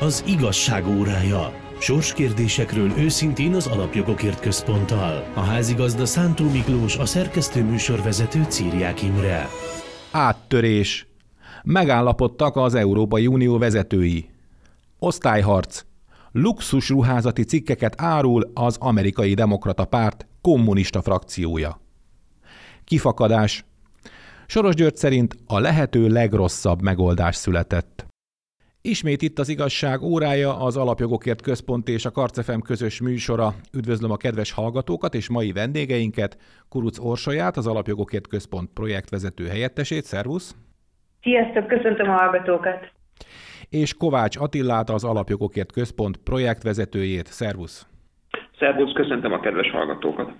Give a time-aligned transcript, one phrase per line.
[0.00, 1.52] Az igazság órája.
[1.78, 5.24] Sorskérdésekről őszintén az Alapjogokért Központtal.
[5.34, 9.48] A házigazda Szántó Miklós, a szerkesztő műsorvezető Círiák Imre.
[10.10, 11.06] Áttörés.
[11.64, 14.30] Megállapodtak az Európai Unió vezetői.
[14.98, 15.84] Osztályharc.
[16.32, 21.80] Luxus ruházati cikkeket árul az amerikai demokrata párt kommunista frakciója.
[22.84, 23.64] Kifakadás.
[24.46, 28.06] Soros György szerint a lehető legrosszabb megoldás született.
[28.88, 33.54] Ismét itt az igazság órája, az Alapjogokért Központ és a Karcefem közös műsora.
[33.72, 40.04] Üdvözlöm a kedves hallgatókat és mai vendégeinket, Kuruc Orsolyát, az Alapjogokért Központ projektvezető helyettesét.
[40.04, 40.56] Szervusz!
[41.22, 42.92] Sziasztok, köszöntöm a hallgatókat!
[43.68, 47.26] És Kovács Attillát, az Alapjogokért Központ projektvezetőjét.
[47.26, 47.86] Szervusz!
[48.58, 50.32] Szervusz, köszöntöm a kedves hallgatókat!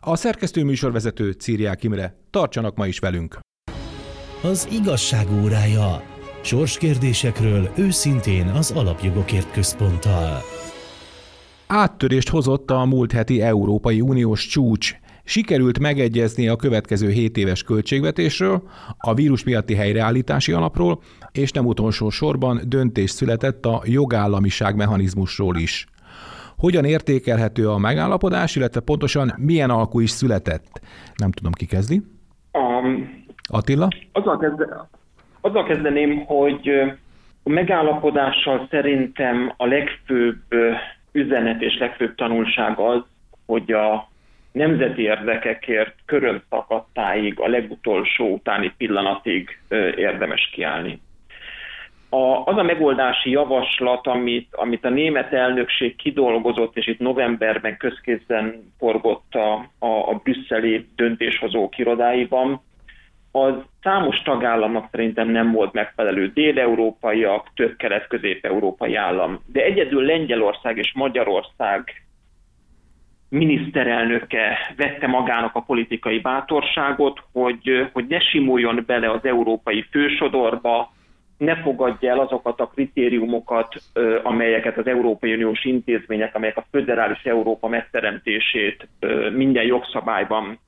[0.00, 2.14] A szerkesztő műsorvezető Círiák Imre.
[2.30, 3.38] Tartsanak ma is velünk!
[4.42, 6.11] Az igazság órája.
[6.44, 10.38] Sorskérdésekről őszintén az Alapjogokért Központtal.
[11.66, 14.94] Áttörést hozott a múlt heti Európai Uniós csúcs.
[15.24, 18.62] Sikerült megegyezni a következő 7 éves költségvetésről,
[18.98, 21.00] a vírus miatti helyreállítási alapról,
[21.32, 25.86] és nem utolsó sorban döntés született a jogállamiság mechanizmusról is.
[26.58, 30.80] Hogyan értékelhető a megállapodás, illetve pontosan milyen alkú is született?
[31.16, 32.02] Nem tudom, ki kezdi.
[32.52, 33.88] Um, Attila?
[34.12, 34.88] azzal, kezde,
[35.42, 36.68] azzal kezdeném, hogy
[37.42, 40.42] a megállapodással szerintem a legfőbb
[41.12, 43.02] üzenet és legfőbb tanulság az,
[43.46, 44.08] hogy a
[44.52, 49.58] nemzeti érdekekért körön szakadtáig, a legutolsó utáni pillanatig
[49.96, 51.00] érdemes kiállni.
[52.08, 58.72] A, az a megoldási javaslat, amit, amit a német elnökség kidolgozott, és itt novemberben közkézben
[58.78, 62.62] forgott a, a, a brüsszeli döntéshozók irodáiban,
[63.32, 69.40] az számos tagállamnak szerintem nem volt megfelelő dél-európaiak, több kelet-közép-európai állam.
[69.52, 72.02] De egyedül Lengyelország és Magyarország
[73.28, 80.92] miniszterelnöke vette magának a politikai bátorságot, hogy, hogy ne simuljon bele az európai fősodorba,
[81.38, 83.74] ne fogadja el azokat a kritériumokat,
[84.22, 88.88] amelyeket az Európai Uniós intézmények, amelyek a föderális Európa megteremtését
[89.32, 90.58] minden jogszabályban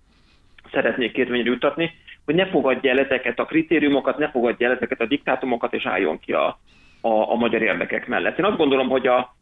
[0.74, 1.90] szeretnék érvényre jutatni,
[2.24, 6.18] hogy ne fogadja el ezeket a kritériumokat, ne fogadja el ezeket a diktátumokat, és álljon
[6.18, 6.58] ki a,
[7.00, 8.38] a, a magyar érdekek mellett.
[8.38, 9.34] Én azt gondolom, hogy a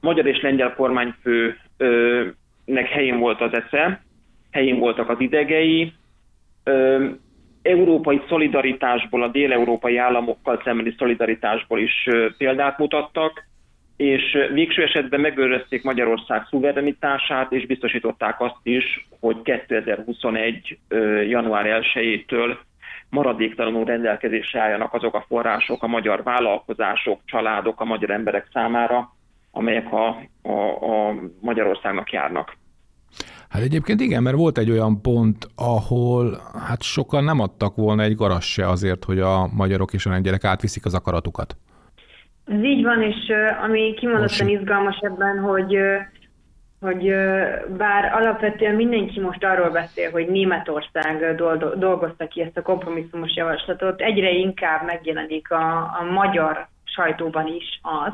[0.00, 1.56] magyar és lengyel kormányfőnek
[2.88, 4.02] helyén volt az esze,
[4.50, 5.92] helyén voltak az idegei,
[6.64, 7.06] ö,
[7.62, 12.08] európai szolidaritásból, a dél-európai államokkal szembeni szolidaritásból is
[12.38, 13.44] példát mutattak,
[13.96, 20.78] és végső esetben megőrözték Magyarország szuverenitását, és biztosították azt is, hogy 2021.
[21.28, 22.56] január 1-től
[23.08, 29.14] maradéktalanul rendelkezésre álljanak azok a források a magyar vállalkozások, családok, a magyar emberek számára,
[29.50, 30.08] amelyek a,
[30.42, 32.56] a, a Magyarországnak járnak.
[33.48, 38.14] Hát egyébként igen, mert volt egy olyan pont, ahol hát sokan nem adtak volna egy
[38.14, 41.56] garas se azért, hogy a magyarok és a lengyelek átviszik az akaratukat.
[42.46, 45.78] Ez így van, és ami kimondottan izgalmas ebben, hogy
[46.80, 47.14] hogy
[47.76, 51.34] bár alapvetően mindenki most arról beszél, hogy Németország
[51.76, 58.12] dolgozta ki ezt a kompromisszumos javaslatot, egyre inkább megjelenik a, a magyar sajtóban is az,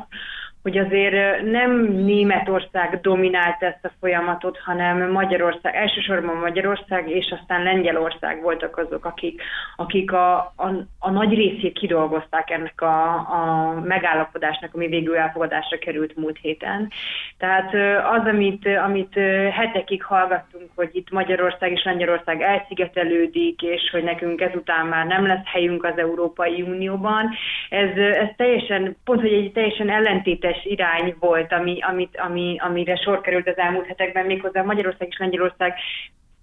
[0.63, 8.41] hogy azért nem Németország dominált ezt a folyamatot, hanem Magyarország, elsősorban Magyarország, és aztán Lengyelország
[8.41, 9.41] voltak azok, akik,
[9.75, 10.67] akik a, a,
[10.99, 16.91] a nagy részét kidolgozták ennek a, a megállapodásnak, ami végül elfogadásra került múlt héten.
[17.37, 17.73] Tehát
[18.19, 19.13] az, amit, amit
[19.51, 25.45] hetekig hallgattunk, hogy itt Magyarország és Lengyelország elszigetelődik, és hogy nekünk ezután már nem lesz
[25.45, 27.29] helyünk az Európai Unióban,
[27.69, 32.95] ez, ez teljesen, pont, hogy egy teljesen ellentétes egységes irány volt, ami, amit, ami, amire
[32.95, 35.73] sor került az elmúlt hetekben, méghozzá Magyarország és Lengyelország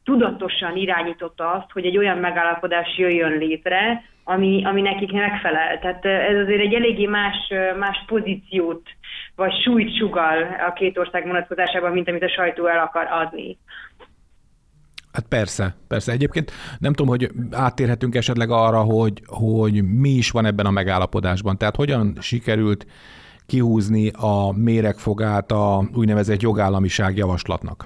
[0.04, 5.78] tudatosan irányította azt, hogy egy olyan megállapodás jöjjön létre, ami, ami nekik megfelel.
[5.78, 8.88] Tehát ez azért egy eléggé más, más pozíciót
[9.36, 13.58] vagy súlyt sugal a két ország vonatkozásában, mint amit a sajtó el akar adni.
[15.12, 16.12] Hát persze, persze.
[16.12, 21.58] Egyébként nem tudom, hogy áttérhetünk esetleg arra, hogy, hogy mi is van ebben a megállapodásban.
[21.58, 22.86] Tehát hogyan sikerült
[23.50, 27.78] kihúzni a méregfogát a úgynevezett jogállamiság javaslatnak?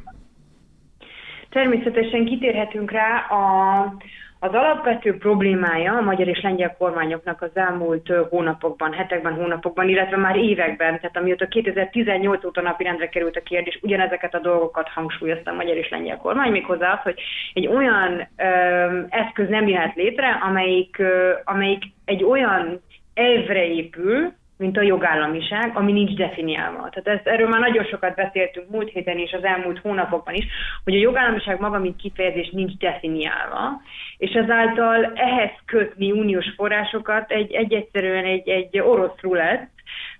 [1.50, 3.42] Természetesen kitérhetünk rá a,
[4.38, 10.36] az alapvető problémája a magyar és lengyel kormányoknak az elmúlt hónapokban, hetekben, hónapokban, illetve már
[10.36, 15.76] években, tehát amióta 2018 óta napirendre került a kérdés, ugyanezeket a dolgokat hangsúlyozta a magyar
[15.76, 17.18] és lengyel kormány, méghozzá az, hogy
[17.54, 18.44] egy olyan ö,
[19.08, 22.80] eszköz nem jöhet létre, amelyik, ö, amelyik egy olyan
[23.14, 26.88] elvre épül, mint a jogállamiság, ami nincs definiálva.
[26.88, 30.46] Tehát ezt, erről már nagyon sokat beszéltünk múlt héten és az elmúlt hónapokban is,
[30.84, 33.82] hogy a jogállamiság maga, mint kifejezés nincs definiálva,
[34.16, 39.72] és ezáltal ehhez kötni uniós forrásokat egy, egy egyszerűen egy, egy orosz rulett,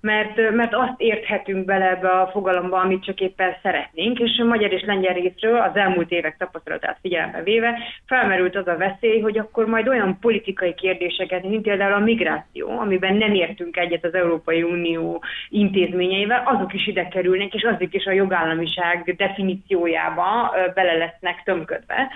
[0.05, 4.73] mert, mert azt érthetünk bele ebbe a fogalomba, amit csak éppen szeretnénk, és a magyar
[4.73, 9.67] és lengyel részről az elmúlt évek tapasztalatát figyelembe véve felmerült az a veszély, hogy akkor
[9.67, 15.23] majd olyan politikai kérdéseket, mint például a migráció, amiben nem értünk egyet az Európai Unió
[15.49, 22.09] intézményeivel, azok is ide kerülnek, és azok is a jogállamiság definíciójába bele lesznek tömködve.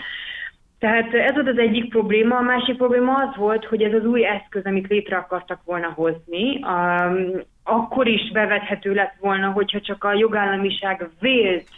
[0.78, 2.36] Tehát ez volt az egyik probléma.
[2.36, 6.60] A másik probléma az volt, hogy ez az új eszköz, amit létre akartak volna hozni,
[7.68, 11.68] akkor is bevethető lett volna, hogyha csak a jogállamiság vélt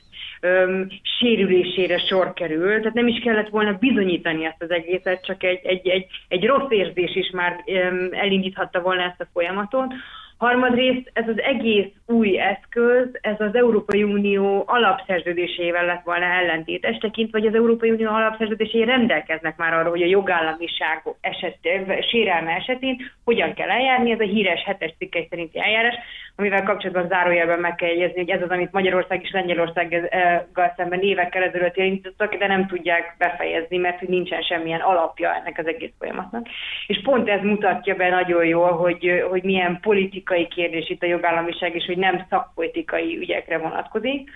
[0.42, 0.86] um,
[1.18, 5.88] sérülésére sor kerül, tehát nem is kellett volna bizonyítani ezt az egészet, csak egy, egy,
[5.88, 9.94] egy, egy rossz érzés is már um, elindíthatta volna ezt a folyamatot.
[10.40, 17.38] Harmadrészt ez az egész új eszköz, ez az Európai Unió alapszerződésével lett volna ellentétes, tekintve,
[17.38, 23.54] hogy az Európai Unió alapszerződései rendelkeznek már arról, hogy a jogállamiság esetén, sérelme esetén hogyan
[23.54, 25.94] kell eljárni, ez a híres hetes cikkely szerinti eljárás,
[26.40, 31.42] amivel kapcsolatban zárójelben meg kell jegyezni, hogy ez az, amit Magyarország és Lengyelországgal szemben évekkel
[31.42, 36.46] ezelőtt indítottak, de nem tudják befejezni, mert hogy nincsen semmilyen alapja ennek az egész folyamatnak.
[36.86, 41.74] És pont ez mutatja be nagyon jól, hogy, hogy milyen politikai kérdés itt a jogállamiság,
[41.74, 44.30] és hogy nem szakpolitikai ügyekre vonatkozik.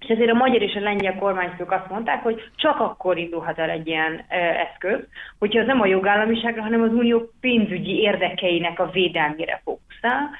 [0.00, 3.70] És ezért a magyar és a lengyel kormányfők azt mondták, hogy csak akkor indulhat el
[3.70, 5.00] egy ilyen e, eszköz,
[5.38, 10.30] hogyha az nem a jogállamiságra, hanem az unió pénzügyi érdekeinek a védelmére fókuszál,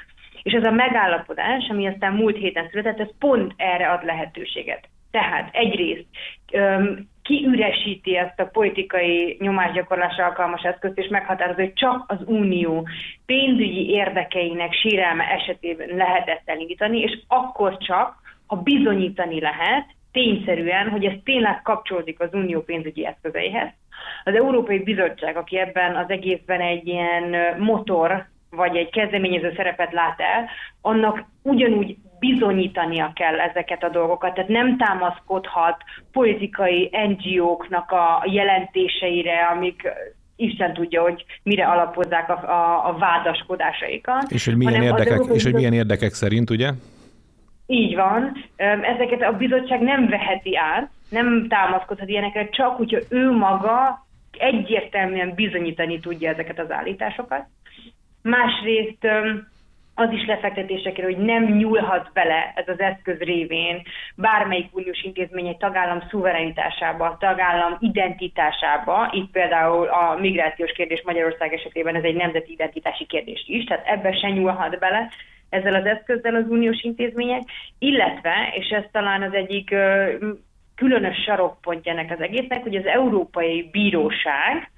[0.49, 4.89] és ez a megállapodás, ami aztán múlt héten született, ez pont erre ad lehetőséget.
[5.11, 6.07] Tehát egyrészt
[6.53, 12.89] öm, kiüresíti ezt a politikai nyomásgyakorlásra alkalmas eszközt, és meghatározza, hogy csak az unió
[13.27, 18.15] pénzügyi érdekeinek sérelme esetében lehet ezt elindítani, és akkor csak,
[18.47, 23.69] ha bizonyítani lehet, tényszerűen, hogy ez tényleg kapcsolódik az unió pénzügyi eszközeihez.
[24.25, 30.21] Az Európai Bizottság, aki ebben az egészben egy ilyen motor vagy egy kezdeményező szerepet lát
[30.21, 30.49] el,
[30.81, 35.77] annak ugyanúgy bizonyítania kell ezeket a dolgokat, tehát nem támaszkodhat
[36.13, 39.83] politikai NGO-knak a jelentéseire, amik
[40.37, 44.31] Isten tudja, hogy mire alapozzák a, a, a vádaskodásaikat.
[44.31, 46.71] És hogy milyen, érdekek, és hogy milyen érdekek szerint, ugye?
[47.67, 48.33] Így van.
[48.97, 54.07] Ezeket a bizottság nem veheti át, nem támaszkodhat ilyenekre, csak hogyha ő maga
[54.39, 57.47] egyértelműen bizonyítani tudja ezeket az állításokat.
[58.29, 59.07] Másrészt
[59.95, 63.83] az is lefektetésre kerül, hogy nem nyúlhat bele ez az eszköz révén
[64.15, 71.95] bármelyik uniós intézmény egy tagállam szuverenitásába, tagállam identitásába, itt például a migrációs kérdés Magyarország esetében
[71.95, 75.11] ez egy nemzeti identitási kérdés is, tehát ebbe se nyúlhat bele
[75.49, 77.43] ezzel az eszközzel az uniós intézmények,
[77.79, 79.75] illetve, és ez talán az egyik
[80.75, 84.71] különös sarokpontja ennek az egésznek, hogy az Európai Bíróság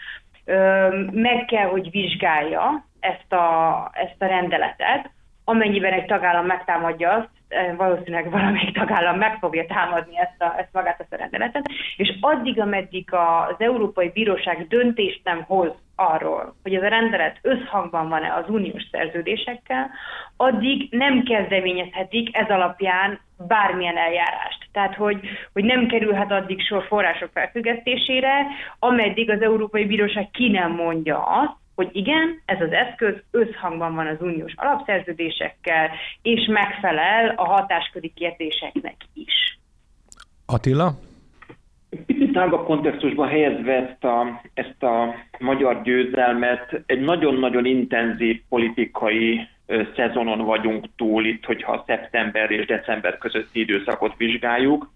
[1.13, 5.11] meg kell, hogy vizsgálja ezt a, ezt a rendeletet,
[5.45, 10.73] amennyiben egy tagállam megtámadja azt, eh, valószínűleg valamelyik tagállam meg fogja támadni ezt, a, ezt
[10.73, 11.67] magát ezt a rendeletet,
[11.97, 18.09] és addig, ameddig az Európai Bíróság döntést nem hoz arról, hogy ez a rendelet összhangban
[18.09, 19.91] van-e az uniós szerződésekkel,
[20.37, 24.69] addig nem kezdeményezhetik ez alapján bármilyen eljárást.
[24.73, 25.21] Tehát, hogy,
[25.53, 28.47] hogy nem kerülhet addig sor források felfüggesztésére,
[28.79, 34.07] ameddig az Európai Bíróság ki nem mondja azt, hogy igen, ez az eszköz összhangban van
[34.07, 35.91] az uniós alapszerződésekkel,
[36.23, 39.59] és megfelel a hatásköri kérdéseknek is.
[40.47, 40.99] Attila?
[42.07, 49.41] Picit tágabb kontextusban helyezve ezt a, ezt a magyar győzelmet, egy nagyon-nagyon intenzív politikai
[49.97, 54.91] szezonon vagyunk túl itt, hogyha szeptember és december közötti időszakot vizsgáljuk.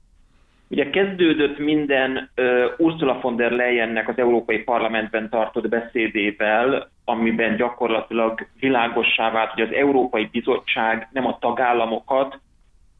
[0.74, 2.30] Ugye kezdődött minden
[2.76, 9.72] Ursula von der Leyennek az Európai Parlamentben tartott beszédével, amiben gyakorlatilag világossá vált, hogy az
[9.72, 12.38] Európai Bizottság nem a tagállamokat,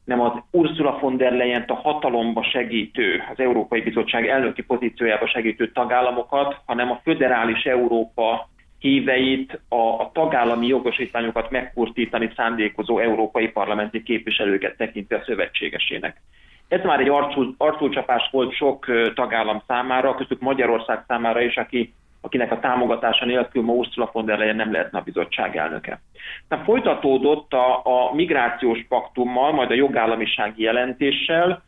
[0.05, 5.73] nem az Ursula von der leyen a hatalomba segítő, az Európai Bizottság elnöki pozíciójába segítő
[5.73, 14.77] tagállamokat, hanem a föderális Európa híveit, a, a tagállami jogosítványokat megkurtítani szándékozó európai parlamenti képviselőket
[14.77, 16.23] tekinti a szövetségesének.
[16.69, 22.53] Ez már egy arcul, arculcsapás volt sok tagállam számára, köztük Magyarország számára is, aki, akinek
[22.53, 26.01] a támogatása nélkül ma Ursula von der Leyen nem lehetne a bizottság elnöke.
[26.49, 31.63] Tehát folytatódott a, a migrációs paktummal, majd a jogállamisági jelentéssel,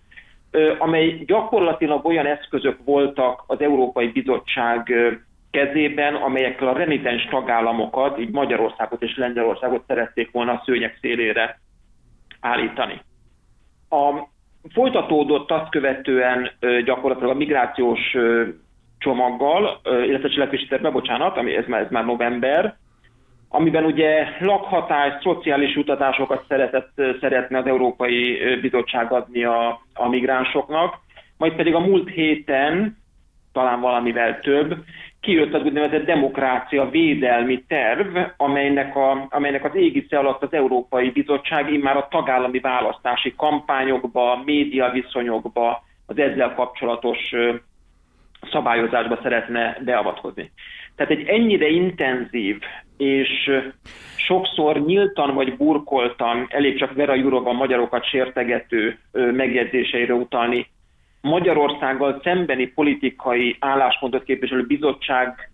[0.79, 4.93] amely gyakorlatilag olyan eszközök voltak az Európai Bizottság
[5.51, 11.61] kezében, amelyekkel a renitens tagállamokat, így Magyarországot és Lengyelországot szerették volna a szőnyek szélére
[12.41, 13.01] állítani.
[13.89, 14.29] A
[14.73, 16.51] folytatódott azt követően
[16.85, 18.17] gyakorlatilag a migrációs
[18.99, 22.77] csomaggal, illetve cselekvési terve, bocsánat, ami ez már, ez már november,
[23.49, 30.95] amiben ugye lakhatás, szociális utatásokat szeretett, szeretne az Európai Bizottság adni a, a migránsoknak,
[31.39, 32.97] majd pedig a múlt héten,
[33.53, 34.75] talán valamivel több,
[35.27, 41.73] kijött az úgynevezett demokrácia védelmi terv, amelynek, a, amelynek az égisze alatt az Európai Bizottság
[41.73, 47.19] immár a tagállami választási kampányokba, média viszonyokba, az ezzel kapcsolatos
[48.51, 50.51] szabályozásba szeretne beavatkozni.
[50.97, 52.59] Tehát egy ennyire intenzív
[52.97, 53.51] és
[54.17, 60.67] sokszor nyíltan vagy burkoltan, elég csak Vera Jurova magyarokat sértegető megjegyzéseire utalni,
[61.27, 65.51] Magyarországgal szembeni politikai álláspontot képviselő bizottság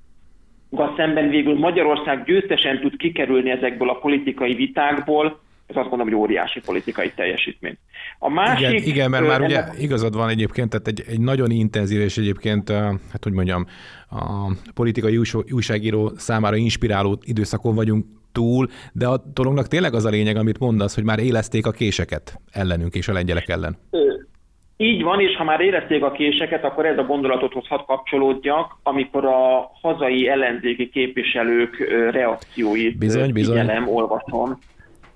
[0.96, 6.60] szemben végül Magyarország győztesen tud kikerülni ezekből a politikai vitákból, ez azt mondom, hogy óriási
[6.60, 7.76] politikai teljesítmény.
[8.18, 12.00] A másik, igen, igen, mert már ugye igazad van egyébként, tehát egy, egy nagyon intenzív
[12.00, 12.68] és egyébként,
[13.12, 13.66] hát hogy mondjam,
[14.10, 20.36] a politikai újságíró számára inspiráló időszakon vagyunk túl, de a dolognak tényleg az a lényeg,
[20.36, 23.76] amit mondasz, hogy már élezték a késeket ellenünk és a lengyelek ellen.
[24.82, 29.24] Így van, és ha már érezték a késeket, akkor ez a gondolatothoz hadd kapcsolódjak, amikor
[29.24, 31.78] a hazai ellenzéki képviselők
[32.10, 33.58] reakcióit bizony, bizony.
[33.58, 34.58] figyelem, olvasom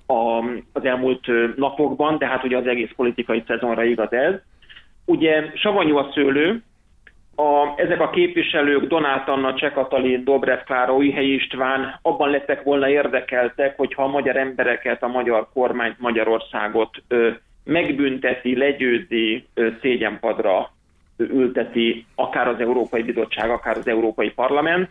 [0.05, 0.43] a,
[0.73, 4.33] az elmúlt napokban, de hát ugye az egész politikai szezonra igaz ez.
[5.05, 6.61] Ugye savanyú a szőlő,
[7.35, 12.89] a, ezek a képviselők, Donát Anna, Cseh Katalin, Dobrev Klára, Újhelyi István abban lettek volna
[12.89, 17.29] érdekeltek, hogyha a magyar embereket, a magyar kormányt, Magyarországot ö,
[17.67, 19.47] megbünteti, legyőzi,
[19.81, 20.71] szégyenpadra
[21.17, 24.89] ülteti akár az Európai Bizottság, akár az Európai Parlament.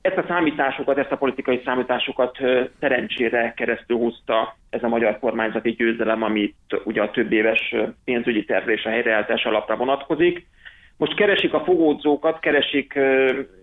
[0.00, 2.38] Ezt a számításokat, ezt a politikai számításokat
[2.80, 7.74] szerencsére keresztül húzta ez a magyar kormányzati győzelem, amit ugye a több éves
[8.04, 10.46] pénzügyi tervre és a helyreállítás alapra vonatkozik.
[10.96, 12.98] Most keresik a fogódzókat, keresik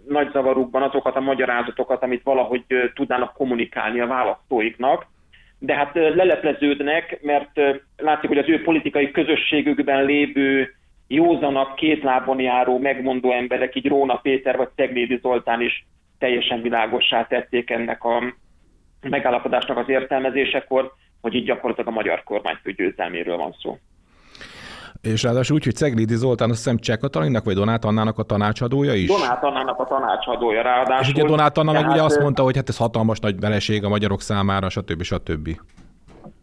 [0.07, 2.63] nagy zavarukban azokat a magyarázatokat, amit valahogy
[2.93, 5.05] tudnának kommunikálni a választóiknak,
[5.59, 7.59] de hát lelepleződnek, mert
[7.97, 10.73] látszik, hogy az ő politikai közösségükben lévő
[11.07, 15.85] józanak, két lábon járó, megmondó emberek, így Róna Péter vagy Teglédi Zoltán is
[16.17, 18.33] teljesen világossá tették ennek a
[19.01, 23.77] megállapodásnak az értelmezésekor, hogy itt gyakorlatilag a magyar kormányfő győzelméről van szó.
[25.01, 28.93] És ráadásul úgy, hogy Ceglidi Zoltán, azt hiszem Cseh Katalinnak vagy Donát Annának a tanácsadója
[28.93, 29.07] is?
[29.07, 31.05] Donát Annának a tanácsadója ráadásul.
[31.05, 33.89] És ugye Donát Anna meg ugye azt mondta, hogy hát ez hatalmas nagy beleség a
[33.89, 35.01] magyarok számára, stb.
[35.01, 35.49] stb.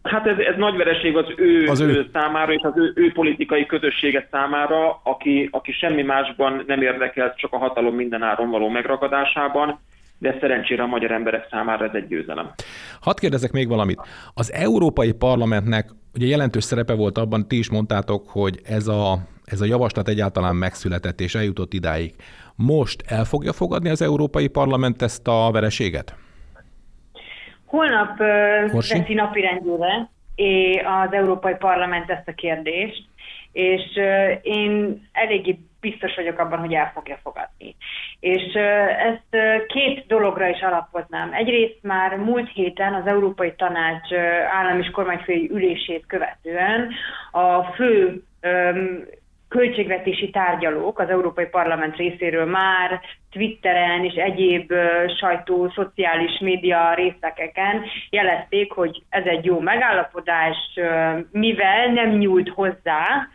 [0.03, 2.09] Hát ez, ez nagy vereség az ő, az ő.
[2.13, 7.53] számára és az ő, ő politikai közössége számára, aki, aki semmi másban nem érdekelt, csak
[7.53, 9.79] a hatalom mindenáron való megragadásában,
[10.17, 12.53] de szerencsére a magyar emberek számára ez egy győzelem.
[13.01, 14.01] Hadd kérdezek még valamit.
[14.33, 19.61] Az Európai Parlamentnek ugye jelentős szerepe volt abban, ti is mondtátok, hogy ez a, ez
[19.61, 22.13] a javaslat egyáltalán megszületett és eljutott idáig.
[22.55, 26.15] Most el fogja fogadni az Európai Parlament ezt a vereséget?
[27.65, 28.17] Holnap
[28.71, 28.97] Horsi?
[28.97, 30.09] veszi napirendjére
[31.03, 33.03] az Európai Parlament ezt a kérdést,
[33.51, 33.81] és
[34.41, 37.75] én eléggé biztos vagyok abban, hogy el fogja fogadni.
[38.19, 38.53] És
[38.97, 41.33] ezt két dologra is alapoznám.
[41.33, 44.13] Egyrészt már múlt héten az Európai Tanács
[44.51, 46.91] állam és kormányfői ülését követően
[47.31, 48.23] a fő
[49.47, 54.73] költségvetési tárgyalók az Európai Parlament részéről már Twitteren és egyéb
[55.19, 60.57] sajtó, szociális média részekeken jelezték, hogy ez egy jó megállapodás,
[61.31, 63.27] mivel nem nyújt hozzá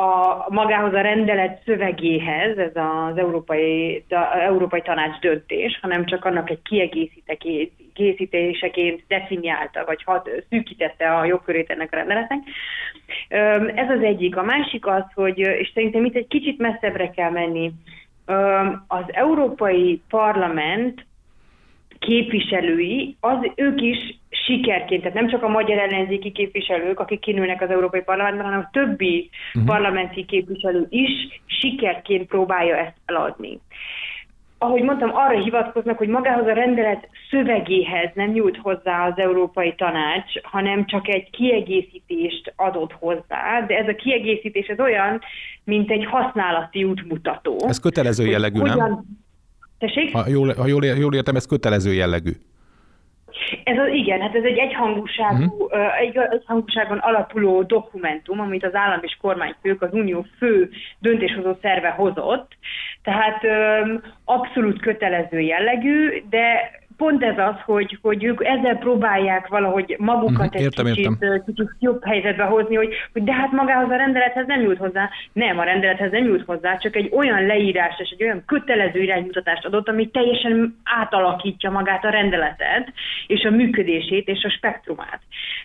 [0.00, 6.50] a magához a rendelet szövegéhez, ez az Európai, a, Európai Tanács döntés, hanem csak annak
[6.50, 12.38] egy kiegészítéseként definiálta, vagy hat, szűkítette a jogkörét ennek a rendeletnek.
[13.74, 14.36] Ez az egyik.
[14.36, 17.72] A másik az, hogy, és szerintem itt egy kicsit messzebbre kell menni,
[18.86, 21.06] az Európai Parlament
[22.00, 23.98] képviselői, az ők is
[24.46, 28.70] sikerként, tehát nem csak a magyar ellenzéki képviselők, akik kinülnek az Európai Parlamentben, hanem a
[28.72, 29.70] többi uh-huh.
[29.70, 31.10] parlamenti képviselő is
[31.46, 33.60] sikerként próbálja ezt eladni.
[34.58, 40.32] Ahogy mondtam, arra hivatkoznak, hogy magához a rendelet szövegéhez nem nyújt hozzá az Európai Tanács,
[40.42, 45.20] hanem csak egy kiegészítést adott hozzá, de ez a kiegészítés ez olyan,
[45.64, 47.56] mint egy használati útmutató.
[47.66, 49.04] Ez kötelező jellegű, hogyan...
[49.80, 50.12] Tessék?
[50.12, 52.30] Ha jól, ha jól, jól értem, ez kötelező jellegű.
[53.64, 56.00] Ez az, igen, hát ez egy egyhangúságú, uh-huh.
[56.00, 62.48] egy, egyhangúságon alapuló dokumentum, amit az állam és kormányfők, az unió fő döntéshozó szerve hozott,
[63.02, 66.70] tehát um, abszolút kötelező jellegű, de
[67.00, 71.44] pont ez az, hogy, hogy ők ezzel próbálják valahogy magukat értem, egy kicsit, értem.
[71.44, 75.10] kicsit jobb helyzetbe hozni, hogy, hogy de hát magához a rendelethez nem jut hozzá.
[75.32, 79.64] Nem, a rendelethez nem jut hozzá, csak egy olyan leírás és egy olyan kötelező iránymutatást
[79.64, 82.92] adott, ami teljesen átalakítja magát a rendeletet,
[83.26, 85.20] és a működését, és a spektrumát.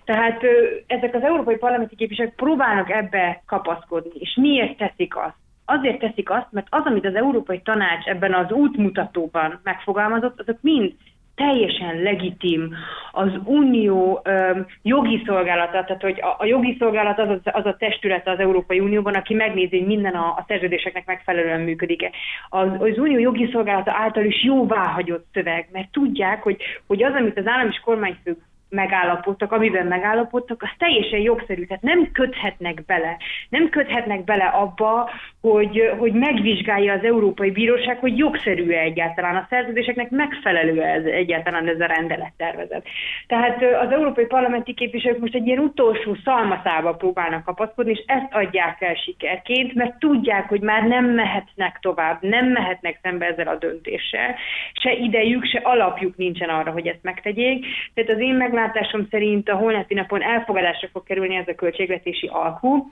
[0.06, 0.42] Tehát
[0.88, 5.44] ezek az európai parlamenti képviselők próbálnak ebbe kapaszkodni, és miért teszik azt?
[5.66, 10.94] Azért teszik azt, mert az, amit az Európai Tanács ebben az útmutatóban megfogalmazott, azok mind
[11.36, 12.76] teljesen legitim
[13.12, 18.28] az unió um, jogi szolgálata, tehát hogy a, a jogi szolgálat az, az, a testület
[18.28, 22.12] az Európai Unióban, aki megnézi, hogy minden a, a szerződéseknek megfelelően működik-e.
[22.50, 27.38] Az, az unió jogi szolgálata által is jóváhagyott szöveg, mert tudják, hogy, hogy az, amit
[27.38, 28.38] az állam és kormányfők
[28.70, 33.18] megállapodtak, amiben megállapodtak, az teljesen jogszerű, tehát nem köthetnek bele.
[33.50, 35.10] Nem köthetnek bele abba,
[35.52, 41.80] hogy, hogy megvizsgálja az Európai Bíróság, hogy jogszerű-e egyáltalán a szerződéseknek megfelelő ez egyáltalán ez
[41.80, 42.88] a rendelettervezet.
[43.28, 48.82] Tehát az Európai Parlamenti képviselők most egy ilyen utolsó szalmaszába próbálnak kapaszkodni, és ezt adják
[48.82, 54.36] el sikerként, mert tudják, hogy már nem mehetnek tovább, nem mehetnek szembe ezzel a döntéssel.
[54.74, 57.66] Se idejük, se alapjuk nincsen arra, hogy ezt megtegyék.
[57.94, 62.92] Tehát az én meglátásom szerint a holnapi napon elfogadásra fog kerülni ez a költségvetési alkú,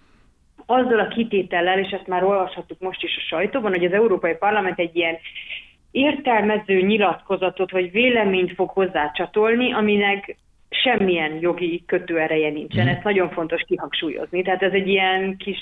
[0.65, 4.79] azzal a kitétellel, és ezt már olvashattuk most is a sajtóban, hogy az Európai Parlament
[4.79, 5.17] egy ilyen
[5.91, 10.37] értelmező nyilatkozatot vagy véleményt fog hozzá csatolni, aminek
[10.69, 12.85] semmilyen jogi kötőereje nincsen.
[12.85, 12.87] Mm.
[12.87, 14.41] Ezt nagyon fontos kihangsúlyozni.
[14.41, 15.59] Tehát ez egy ilyen kis,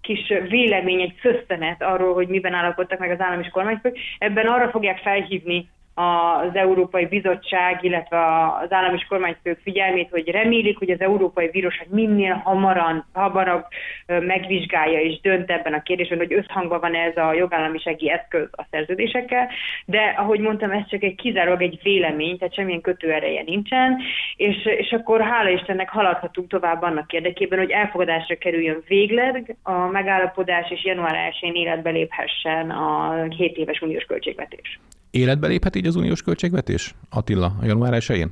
[0.00, 3.98] kis vélemény, egy szösztenet arról, hogy miben állapodtak meg az állam és kormányfők.
[4.18, 8.18] Ebben arra fogják felhívni az Európai Bizottság, illetve
[8.62, 13.64] az állam és kormányfők figyelmét, hogy remélik, hogy az Európai Bíróság minél hamaran, hamarabb
[14.06, 19.48] megvizsgálja és dönt ebben a kérdésben, hogy összhangban van ez a jogállamisági eszköz a szerződésekkel,
[19.84, 23.98] de ahogy mondtam, ez csak egy kizárólag egy vélemény, tehát semmilyen kötőereje nincsen,
[24.36, 30.70] és, és akkor hála Istennek haladhatunk tovább annak érdekében, hogy elfogadásra kerüljön végleg a megállapodás,
[30.70, 34.78] és január 1-én életbe léphessen a 7 éves uniós költségvetés.
[35.10, 38.24] Életbe léphet így az uniós költségvetés, Attila, a január 1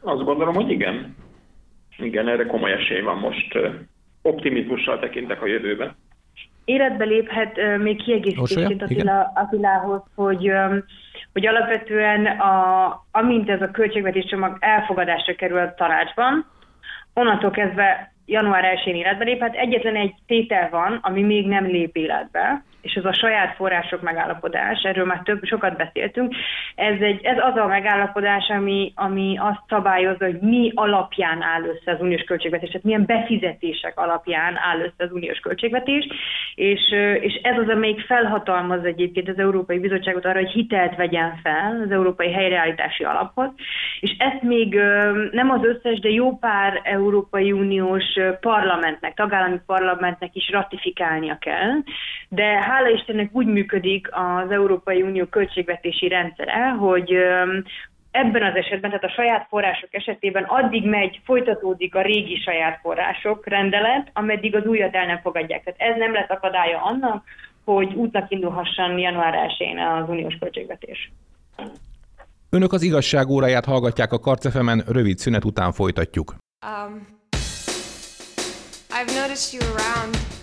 [0.00, 1.16] Azt gondolom, hogy igen.
[1.98, 3.58] Igen, erre komoly esély van most.
[4.22, 5.96] Optimizmussal tekintek a jövőben.
[6.64, 10.50] Életbe léphet még kiegészítésként Attila, Attilához, hogy,
[11.32, 16.46] hogy alapvetően a, amint ez a költségvetés csomag elfogadásra kerül a tanácsban,
[17.14, 19.54] onnantól kezdve január 1-én életbe léphet.
[19.54, 24.82] Egyetlen egy tétel van, ami még nem lép életbe, és ez a saját források megállapodás,
[24.82, 26.34] erről már több, sokat beszéltünk.
[26.74, 31.92] Ez, egy, ez az a megállapodás, ami, ami azt szabályozza, hogy mi alapján áll össze
[31.92, 36.06] az uniós költségvetés, tehát milyen befizetések alapján áll össze az uniós költségvetés,
[36.54, 36.80] és,
[37.20, 41.90] és ez az, amelyik felhatalmaz egyébként az Európai Bizottságot arra, hogy hitelt vegyen fel az
[41.90, 43.50] Európai Helyreállítási Alaphoz,
[44.00, 44.74] és ezt még
[45.30, 48.04] nem az összes, de jó pár Európai Uniós
[48.40, 51.72] parlamentnek, tagállami parlamentnek is ratifikálnia kell,
[52.28, 57.10] de hála Istennek úgy működik az Európai Unió költségvetési rendszere, hogy
[58.10, 63.46] ebben az esetben, tehát a saját források esetében addig megy, folytatódik a régi saját források
[63.46, 65.64] rendelet, ameddig az újat el nem fogadják.
[65.64, 67.24] Tehát ez nem lesz akadálya annak,
[67.64, 71.12] hogy útnak indulhasson január 1-én az uniós költségvetés.
[72.50, 76.34] Önök az igazság óráját hallgatják a Karcefemen, rövid szünet után folytatjuk.
[76.66, 77.06] Um,
[78.90, 80.33] I've noticed you around.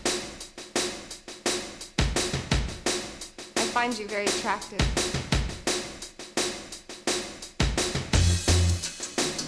[3.81, 4.79] Find you very attractive.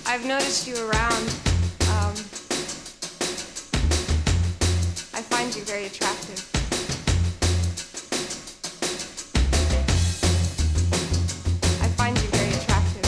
[0.08, 1.24] I've noticed you around.
[1.94, 2.16] Um,
[5.14, 6.50] I find you very attractive.
[11.84, 13.06] I find you very attractive.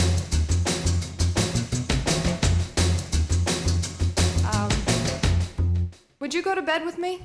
[4.54, 4.70] Um,
[6.20, 7.20] would you go to bed with me?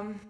[0.00, 0.29] Um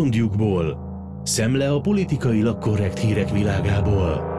[0.00, 0.78] Bolondjukból.
[1.22, 4.38] Szemle a politikailag korrekt hírek világából.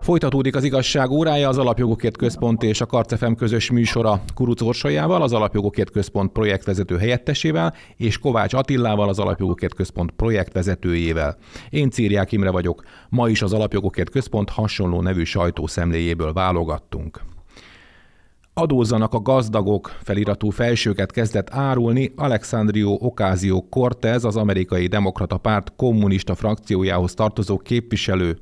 [0.00, 5.32] Folytatódik az igazság órája az Alapjogokért Központ és a Karcefem közös műsora Kuruc Orsolyával, az
[5.32, 11.36] Alapjogokért Központ projektvezető helyettesével, és Kovács Attillával, az Alapjogokért Központ projektvezetőjével.
[11.70, 17.31] Én Círiák Imre vagyok, ma is az Alapjogokért Központ hasonló nevű sajtószemléjéből válogattunk.
[18.54, 26.34] Adózzanak a gazdagok feliratú felsőket kezdett árulni Alexandrio Ocasio Cortez, az amerikai demokrata párt kommunista
[26.34, 28.38] frakciójához tartozó képviselő.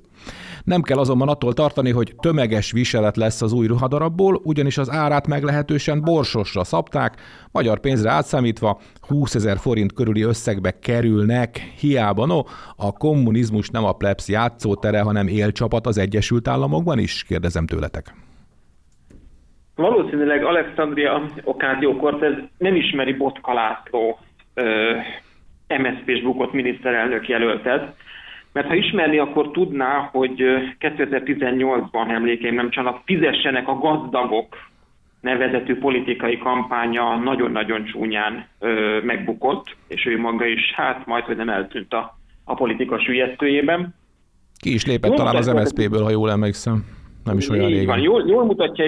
[0.65, 5.27] Nem kell azonban attól tartani, hogy tömeges viselet lesz az új ruhadarabból, ugyanis az árát
[5.27, 7.21] meglehetősen borsosra szabták,
[7.51, 11.73] magyar pénzre átszámítva 20 ezer forint körüli összegbe kerülnek.
[11.79, 12.43] Hiába no,
[12.77, 17.25] a kommunizmus nem a plebs játszótere, hanem élcsapat az Egyesült Államokban is?
[17.25, 18.15] Kérdezem tőletek.
[19.81, 24.19] Valószínűleg Alexandria Ocasio-Cortez nem ismeri Botka László
[25.79, 27.95] MSZP-s bukott miniszterelnök jelöltet,
[28.53, 30.43] mert ha ismerni, akkor tudná, hogy
[30.81, 34.57] 2018-ban emlékeim nem csalnak, fizessenek a gazdagok
[35.21, 41.49] nevezetű politikai kampánya nagyon-nagyon csúnyán ö, megbukott, és ő maga is, hát majd, hogy nem
[41.49, 43.95] eltűnt a, a politika sülyeztőjében.
[44.57, 47.00] Ki is lépett Jól talán az MSZP-ből, ha jól emlékszem.
[47.25, 47.87] Nem is olyan Így régen.
[47.87, 48.01] Van.
[48.01, 48.85] Jól, jól mutatja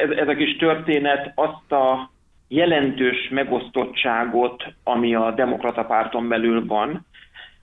[0.00, 2.10] ez, ez a kis történet azt a
[2.48, 7.06] jelentős megosztottságot, ami a demokrata párton belül van.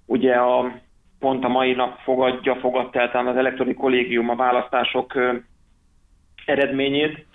[0.06, 0.72] Ugye a,
[1.20, 5.14] pont a mai nap fogadja, fogadta el talán az elektroni kollégium a választások
[6.46, 7.26] eredményét,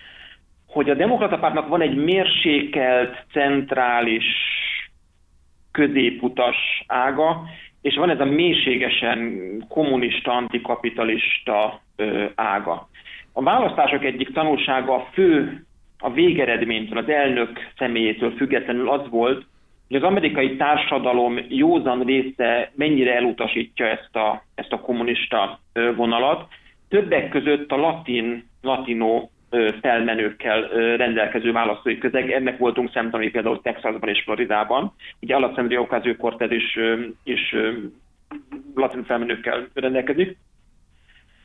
[0.66, 4.24] hogy a demokrata pártnak van egy mérsékelt, centrális,
[5.72, 7.42] középutas ága,
[7.82, 12.88] és van ez a mélységesen kommunista, antikapitalista ö, ága.
[13.32, 15.62] A választások egyik tanulsága a fő,
[15.98, 19.46] a végeredménytől, az elnök személyétől függetlenül az volt,
[19.88, 25.60] hogy az amerikai társadalom józan része mennyire elutasítja ezt a, ezt a kommunista
[25.96, 26.46] vonalat.
[26.88, 29.37] Többek között a latin, latinó ö,
[29.80, 30.62] felmenőkkel
[30.96, 32.30] rendelkező választói közeg.
[32.30, 34.92] Ennek voltunk szemtanúi például Texasban és Floridában.
[35.20, 37.72] Ugye Alexandria Ocasio-Cortez is, ö, is ö,
[38.74, 40.36] latin felmenőkkel rendelkezik.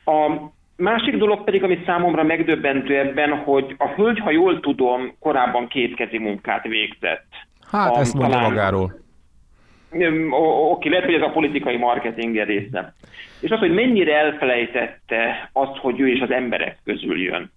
[0.04, 0.30] A
[0.76, 6.18] másik dolog pedig, ami számomra megdöbbentő ebben, hogy a hölgy, ha jól tudom, korábban kétkezi
[6.18, 7.26] munkát végzett.
[7.70, 9.02] Hát A- ezt mondja talán- magáról.
[10.70, 12.92] Oké, lehet, hogy ez a politikai marketing része.
[13.40, 17.50] És az, hogy mennyire elfelejtette azt, hogy ő is az emberek közül jön.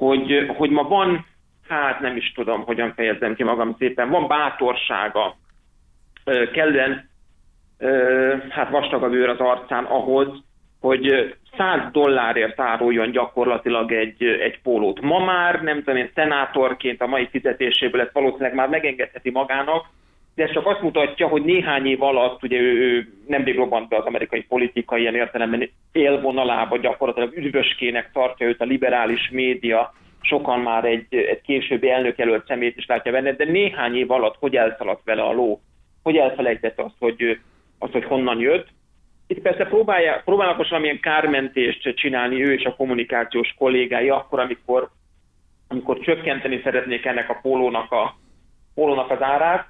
[0.00, 1.26] Hogy, hogy ma van,
[1.68, 5.36] hát nem is tudom, hogyan fejezzem ki magam szépen, van bátorsága,
[6.52, 7.08] kellően
[8.48, 10.28] hát vastag a bőr az arcán ahhoz,
[10.80, 15.00] hogy 100 dollárért áruljon gyakorlatilag egy, egy pólót.
[15.00, 19.84] Ma már, nem tudom én, szenátorként a mai fizetéséből ezt valószínűleg már megengedheti magának,
[20.34, 23.96] de ez csak azt mutatja, hogy néhány év alatt, ugye ő, ő nemrég robbant be
[23.96, 30.84] az amerikai politika ilyen értelemben élvonalába, gyakorlatilag üdvöskének tartja őt a liberális média, sokan már
[30.84, 35.22] egy, egy későbbi elnökjelölt szemét is látja benne, de néhány év alatt hogy elszaladt vele
[35.22, 35.60] a ló,
[36.02, 37.38] hogy elfelejtett azt, hogy,
[37.78, 38.68] azt, hogy honnan jött.
[39.26, 44.90] Itt persze próbálja, próbálnak most valamilyen kármentést csinálni ő és a kommunikációs kollégái akkor, amikor,
[45.68, 48.16] amikor csökkenteni szeretnék ennek a pólónak, a,
[48.74, 49.66] pólónak az árát,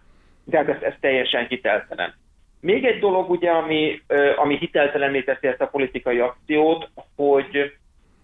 [0.51, 2.15] de hát ez, ez teljesen hiteltelen.
[2.61, 4.03] Még egy dolog, ugye, ami,
[4.37, 7.73] ami hiteltelenné teszi ezt a politikai akciót, hogy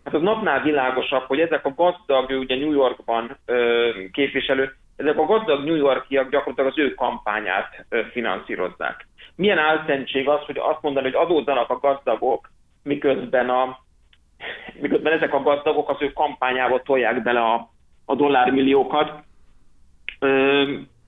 [0.04, 3.38] hát az napnál világosabb, hogy ezek a gazdag, ugye New Yorkban
[4.12, 9.06] képviselő, ezek a gazdag New Yorkiak gyakorlatilag az ő kampányát finanszírozzák.
[9.36, 12.50] Milyen álszentség az, hogy azt mondani, hogy adózzanak a gazdagok,
[12.82, 13.78] miközben, a,
[14.80, 17.70] miközben ezek a gazdagok az ő kampányába tolják bele a,
[18.04, 19.24] a dollármilliókat.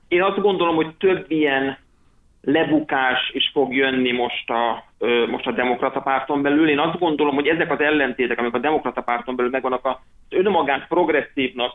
[0.09, 1.79] Én azt gondolom, hogy több ilyen
[2.41, 4.85] lebukás is fog jönni most a,
[5.31, 6.69] most a demokrata párton belül.
[6.69, 9.97] Én azt gondolom, hogy ezek az ellentétek, amik a demokrata párton belül megvannak, az
[10.29, 11.75] önmagán progresszívnak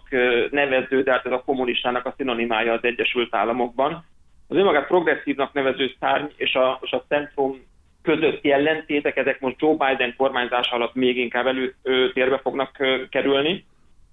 [0.52, 4.06] nevező, de hát ez a kommunistának a szinonimája az Egyesült Államokban.
[4.48, 7.62] Az önmagát progresszívnak nevező szárny és a, és a centrum
[8.02, 12.78] közötti ellentétek, ezek most Joe Biden kormányzás alatt még inkább előtérbe fognak
[13.10, 13.66] kerülni.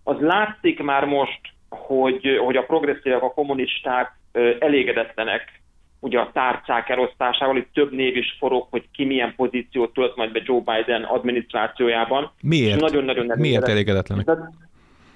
[0.04, 4.18] Az látszik már most, hogy, hogy a progresszívek, a kommunisták
[4.58, 5.60] elégedetlenek
[6.00, 10.32] ugye a tárcák elosztásával, itt több név is forog, hogy ki milyen pozíciót tölt majd
[10.32, 12.32] be Joe Biden adminisztrációjában.
[12.42, 12.80] Miért?
[12.80, 14.30] Nagyon-nagyon Miért elégedetlenek?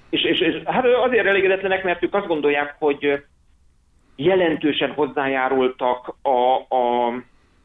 [0.09, 3.23] És, és, és hát azért elégedetlenek, mert ők azt gondolják, hogy
[4.15, 7.13] jelentősen hozzájárultak a, a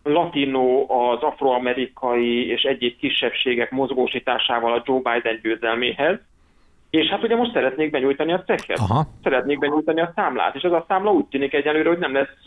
[0.02, 6.18] latino, az afroamerikai és egyéb kisebbségek mozgósításával a Joe Biden győzelméhez,
[6.90, 9.06] és hát ugye most szeretnék benyújtani a cekket, Aha.
[9.22, 12.42] szeretnék benyújtani a számlát, és ez a számla úgy tűnik egyelőre, hogy nem lesz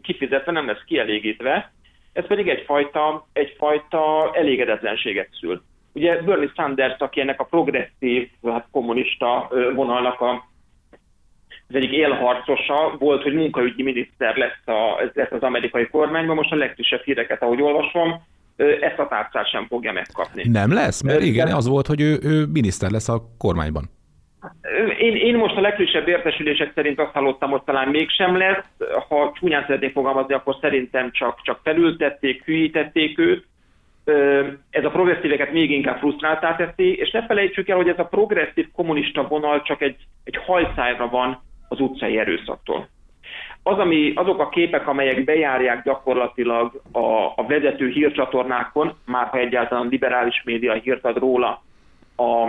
[0.00, 1.72] kifizetve, nem lesz kielégítve,
[2.12, 5.62] ez pedig egyfajta, egyfajta elégedetlenséget szül.
[5.92, 10.48] Ugye Bernie Sanders, aki ennek a progresszív, hát kommunista vonalnak a,
[11.68, 16.36] az egyik élharcosa volt, hogy munkaügyi miniszter lesz, a, lesz az amerikai kormányban.
[16.36, 18.22] Most a legfrissebb híreket, ahogy olvasom,
[18.58, 20.48] ezt a tárcát sem fogja megkapni.
[20.48, 21.02] Nem lesz?
[21.02, 23.90] Mert igen, az volt, hogy ő, ő miniszter lesz a kormányban.
[24.98, 28.64] Én, én most a legfrissebb értesülések szerint azt hallottam, hogy talán mégsem lesz.
[29.08, 33.46] Ha csúnyán szeretnék fogalmazni, akkor szerintem csak, csak felültették, hülyítették őt.
[34.70, 38.68] Ez a progresszíveket még inkább frusztráltá teszi, és ne felejtsük el, hogy ez a progresszív
[38.72, 42.88] kommunista vonal csak egy, egy hajszájra van az utcai erőszaktól
[43.68, 49.88] az, ami, azok a képek, amelyek bejárják gyakorlatilag a, a vezető hírcsatornákon, már ha egyáltalán
[49.88, 51.62] liberális média hírt ad róla
[52.16, 52.48] a,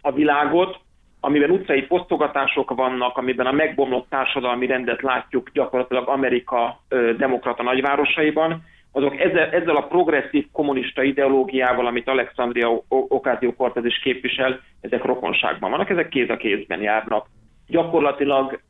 [0.00, 0.78] a világot,
[1.20, 8.62] amiben utcai posztogatások vannak, amiben a megbomlott társadalmi rendet látjuk gyakorlatilag Amerika ö, demokrata nagyvárosaiban,
[8.92, 15.90] azok ezzel, ezzel a progresszív kommunista ideológiával, amit Alexandria Ocasio-Cortez is képvisel, ezek rokonságban vannak,
[15.90, 17.26] ezek kéz a kézben járnak
[17.66, 18.60] gyakorlatilag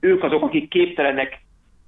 [0.00, 1.40] ők azok, akik képtelenek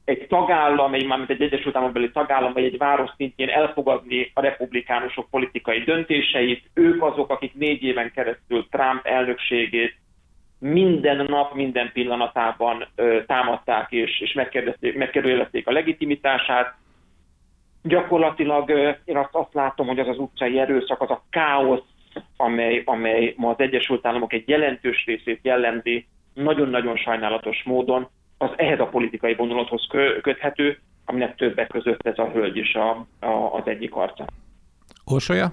[0.04, 5.30] egy tagállam, egy, mármint egy Egyesült Államokbeli tagállam, vagy egy város szintjén elfogadni a republikánusok
[5.30, 6.70] politikai döntéseit.
[6.74, 9.94] Ők azok, akik négy éven keresztül Trump elnökségét
[10.58, 14.32] minden nap, minden pillanatában ö, támadták és, és
[14.94, 16.74] megkérdezték a legitimitását.
[17.82, 21.84] Gyakorlatilag ö, én azt, azt látom, hogy az az utcai erőszak, az a káosz,
[22.36, 28.80] amely, amely ma az Egyesült Államok egy jelentős részét jellemzi, nagyon-nagyon sajnálatos módon az ehhez
[28.80, 29.86] a politikai vonulathoz
[30.22, 34.24] köthető, aminek többek között ez a hölgy is a, a, az egyik arca.
[35.04, 35.52] Orsolya?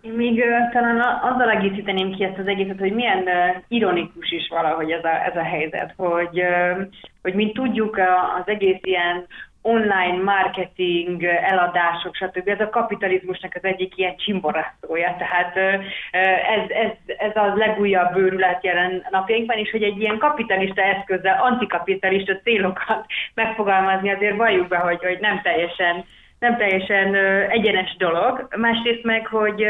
[0.00, 4.48] Én még uh, talán azzal egészíteném ki ezt az egészet, hogy milyen uh, ironikus is
[4.48, 6.86] valahogy ez a, ez a helyzet, hogy, uh,
[7.22, 7.96] hogy mint tudjuk,
[8.40, 9.26] az egész ilyen
[9.66, 12.48] online marketing, eladások, stb.
[12.48, 15.16] Ez a kapitalizmusnak az egyik ilyen csimborasztója.
[15.18, 15.56] Tehát
[16.56, 22.40] ez, ez, ez a legújabb bőrület jelen napjainkban, és hogy egy ilyen kapitalista eszközzel antikapitalista
[22.40, 26.04] célokat megfogalmazni, azért valljuk be, hogy, hogy nem teljesen
[26.38, 27.14] nem teljesen
[27.50, 28.48] egyenes dolog.
[28.56, 29.66] Másrészt meg, hogy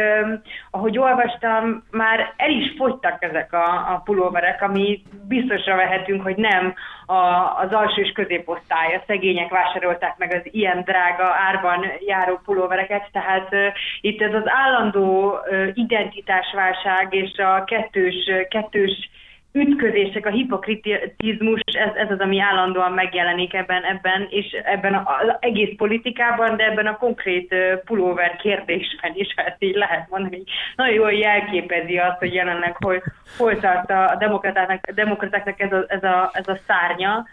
[0.71, 6.75] ahogy olvastam, már el is fogytak ezek a, a pulóverek, ami biztosra vehetünk, hogy nem
[7.07, 7.15] a,
[7.63, 13.55] az alsó és középosztály, a szegények vásárolták meg az ilyen drága árban járó pulóvereket, tehát
[14.01, 15.39] itt ez az állandó
[15.75, 18.15] identitásválság és a kettős,
[18.49, 19.11] kettős
[19.57, 25.77] ütközések, a hipokritizmus, ez, ez az, ami állandóan megjelenik ebben, ebben és ebben az egész
[25.77, 30.43] politikában, de ebben a konkrét pulóver kérdésben is, ha ezt így lehet mondani,
[30.77, 33.03] nagyon jól jelképezi azt, hogy jelenleg hol,
[33.39, 37.27] hol tart a demokratáknak, a demokratáknak ez a, ez, a, ez a szárnya,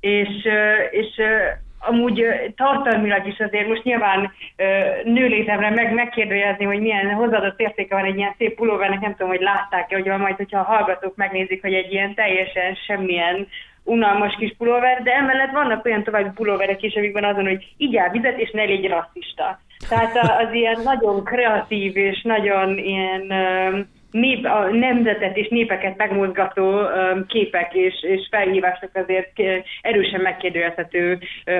[0.00, 0.48] és,
[0.90, 1.20] és
[1.86, 2.24] amúgy
[2.56, 4.32] tartalmilag is azért most nyilván
[5.04, 9.40] nőlétemre meg, megkérdőjelezni, hogy milyen hozzáadott értéke van egy ilyen szép pulóvernek, nem tudom, hogy
[9.40, 13.48] látták-e, hogy majd, hogyha a hallgatók megnézik, hogy egy ilyen teljesen semmilyen
[13.84, 18.38] unalmas kis pulóver, de emellett vannak olyan további pulóverek is, amikben azon, hogy igyál vizet,
[18.38, 19.60] és ne légy rasszista.
[19.88, 23.32] Tehát az ilyen nagyon kreatív és nagyon ilyen
[24.20, 26.80] nép, a nemzetet és népeket megmozgató
[27.26, 29.32] képek és, és felhívások azért
[29.82, 31.18] erősen megkérdőjelezhető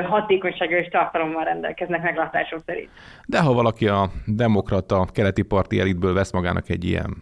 [0.08, 2.88] hatékonysággal és tartalommal rendelkeznek meglátásom szerint.
[3.26, 7.16] De ha valaki a demokrata keleti parti elitből vesz magának egy ilyen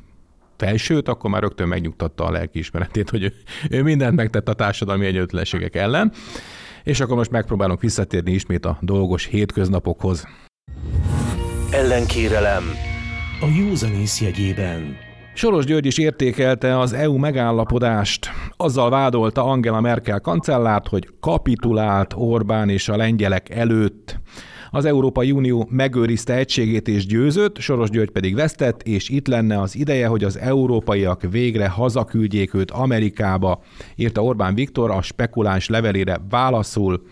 [0.56, 3.32] felsőt, akkor már rögtön megnyugtatta a lelkiismeretét, hogy ő,
[3.70, 6.12] ő mindent megtett a társadalmi egyenlőtlenségek ellen.
[6.84, 10.28] És akkor most megpróbálunk visszatérni ismét a dolgos hétköznapokhoz.
[11.70, 12.62] Ellenkérelem
[13.40, 15.10] a józanész jegyében.
[15.34, 18.30] Soros György is értékelte az EU megállapodást.
[18.56, 24.20] Azzal vádolta Angela Merkel kancellárt, hogy kapitulált Orbán és a lengyelek előtt.
[24.70, 29.76] Az Európai Unió megőrizte egységét és győzött, Soros György pedig vesztett, és itt lenne az
[29.76, 33.62] ideje, hogy az európaiak végre hazaküldjék őt Amerikába,
[33.96, 37.02] írta Orbán Viktor a spekuláns levelére válaszul.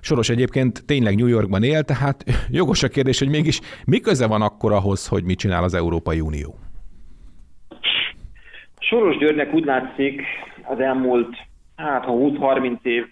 [0.00, 4.42] Soros egyébként tényleg New Yorkban él, tehát jogos a kérdés, hogy mégis mi köze van
[4.42, 6.69] akkor ahhoz, hogy mit csinál az Európai Unió?
[8.90, 10.22] Soros Györgynek úgy látszik
[10.62, 11.36] az elmúlt,
[11.76, 13.06] hát ha 20-30 év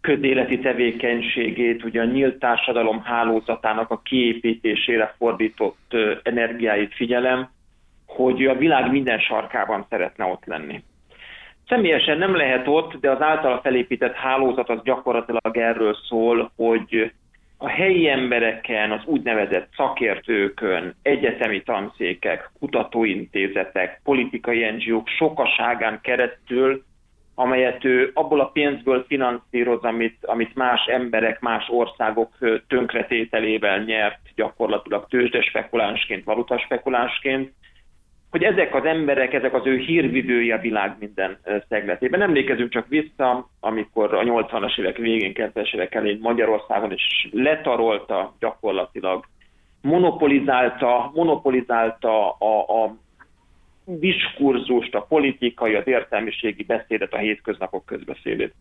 [0.00, 7.50] közéleti tevékenységét, ugye a nyílt társadalom hálózatának a kiépítésére fordított energiáit figyelem,
[8.06, 10.82] hogy a világ minden sarkában szeretne ott lenni.
[11.68, 17.12] Személyesen nem lehet ott, de az általa felépített hálózat az gyakorlatilag erről szól, hogy
[17.64, 26.84] a helyi embereken, az úgynevezett szakértőkön, egyetemi tanszékek, kutatóintézetek, politikai NGO-k sokaságán keresztül,
[27.34, 35.06] amelyet ő abból a pénzből finanszíroz, amit, amit más emberek, más országok tönkretételével nyert gyakorlatilag
[35.08, 37.52] tőzsdespekulánsként, valutaspekulánsként,
[38.34, 42.22] hogy ezek az emberek, ezek az ő hírvidői a világ minden szegletében.
[42.22, 49.24] Emlékezünk csak vissza, amikor a 80-as évek végén, 90-es évek elején Magyarországon is letarolta gyakorlatilag,
[49.80, 52.96] monopolizálta, monopolizálta a, a
[53.84, 58.54] diskurzust, a politikai, az értelmiségi beszédet, a hétköznapok közbeszédét.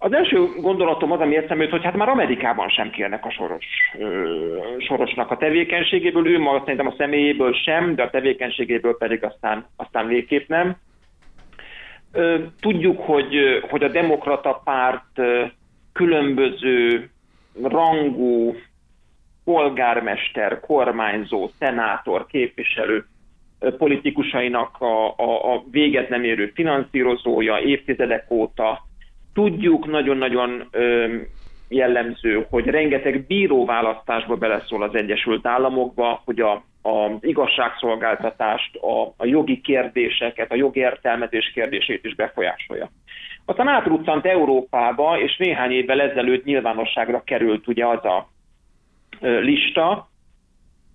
[0.00, 3.64] Az első gondolatom az, ami eszembe jut, hogy hát már Amerikában sem kérnek a soros,
[3.98, 4.38] ö,
[4.78, 10.06] sorosnak a tevékenységéből, ő maga szerintem a személyéből sem, de a tevékenységéből pedig aztán, aztán
[10.06, 10.76] végképp nem.
[12.12, 13.34] Ö, tudjuk, hogy,
[13.70, 15.20] hogy a demokrata párt
[15.92, 17.10] különböző
[17.62, 18.54] rangú
[19.44, 23.04] polgármester, kormányzó, szenátor, képviselő
[23.78, 28.87] politikusainak a, a, a véget nem érő finanszírozója évtizedek óta,
[29.38, 30.68] Tudjuk, nagyon-nagyon
[31.68, 39.60] jellemző, hogy rengeteg bíróválasztásba beleszól az Egyesült Államokba, hogy a, a igazságszolgáltatást, a, a jogi
[39.60, 42.90] kérdéseket, a jogértelmezés kérdését is befolyásolja.
[43.44, 48.28] Aztán átruccant Európába, és néhány évvel ezelőtt nyilvánosságra került ugye az a
[49.20, 50.08] lista,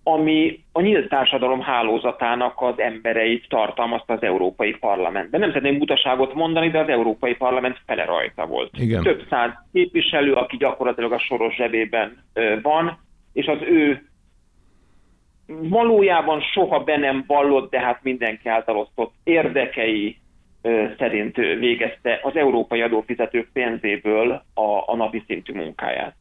[0.04, 5.40] ami a nyílt társadalom hálózatának az embereit tartalmazta az Európai Parlamentben.
[5.40, 8.72] Nem szeretném butaságot mondani, de az Európai Parlament fele rajta volt.
[8.78, 9.04] Igen.
[9.04, 12.24] Több száz képviselő, aki gyakorlatilag a soros zsebében
[12.62, 13.00] van,
[13.34, 14.10] és az ő
[15.48, 20.18] valójában soha be nem vallott, de hát mindenki által osztott érdekei
[20.98, 26.16] szerint végezte az európai adófizetők pénzéből a, a napi szintű munkáját.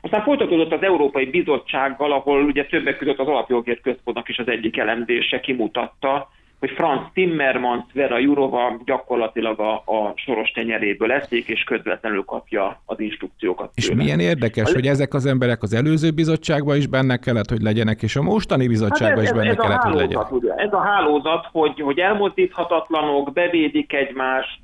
[0.00, 4.76] Aztán folytatódott az Európai Bizottsággal, ahol ugye többek között az Alapjogért Központnak is az egyik
[4.76, 6.28] elemzése kimutatta,
[6.58, 13.00] hogy Franz Timmermans, Vera Jurova gyakorlatilag a, a soros tenyeréből eszik, és közvetlenül kapja az
[13.00, 13.70] instrukciókat.
[13.74, 14.02] És tőle.
[14.02, 14.74] milyen érdekes, a...
[14.74, 18.66] hogy ezek az emberek az előző bizottságban is benne kellett, hogy legyenek, és a mostani
[18.66, 20.32] bizottságban hát ez, is benne ez kellett, hálózat, hogy legyenek.
[20.32, 24.58] Ugye, ez a hálózat, hogy, hogy elmozdíthatatlanok, bevédik egymást,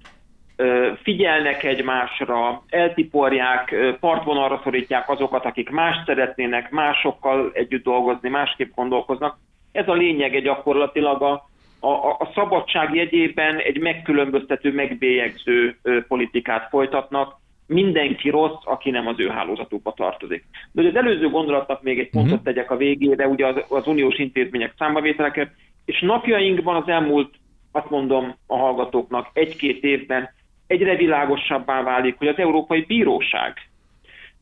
[1.03, 9.39] figyelnek egymásra, eltiporják, partvonalra szorítják azokat, akik más szeretnének, másokkal együtt dolgozni, másképp gondolkoznak.
[9.73, 11.49] Ez a lényege gyakorlatilag a,
[11.81, 15.77] a, a szabadság jegyében egy megkülönböztető, megbélyegző
[16.09, 20.45] politikát folytatnak, mindenki rossz, aki nem az ő hálózatukba tartozik.
[20.73, 22.45] De az előző gondolatnak még egy pontot uh-huh.
[22.45, 25.51] tegyek a végére, ugye az, az uniós intézmények számbavételeket,
[25.85, 27.35] és napjainkban az elmúlt,
[27.73, 30.31] azt mondom a hallgatóknak, egy-két évben
[30.73, 33.57] egyre világosabbá válik, hogy az Európai Bíróság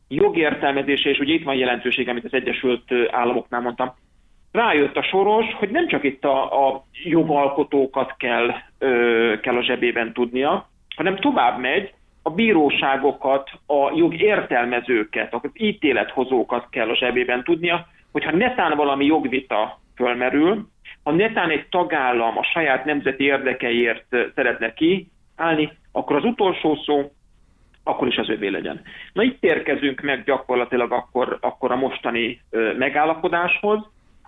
[0.07, 3.95] jogértelmezése, és ugye itt van jelentőség, amit az Egyesült Államoknál mondtam,
[4.51, 10.13] rájött a soros, hogy nem csak itt a, a jogalkotókat kell, ö, kell a zsebében
[10.13, 18.35] tudnia, hanem tovább megy, a bíróságokat, a jogértelmezőket, az ítélethozókat kell a zsebében tudnia, hogyha
[18.35, 20.67] netán valami jogvita fölmerül,
[21.03, 24.05] ha netán egy tagállam a saját nemzeti érdekeiért
[24.35, 24.73] szeretne
[25.41, 27.11] kiállni, akkor az utolsó szó
[27.83, 28.81] akkor is az övé legyen.
[29.13, 33.79] Na itt érkezünk meg gyakorlatilag akkor, akkor a mostani ö, megállapodáshoz,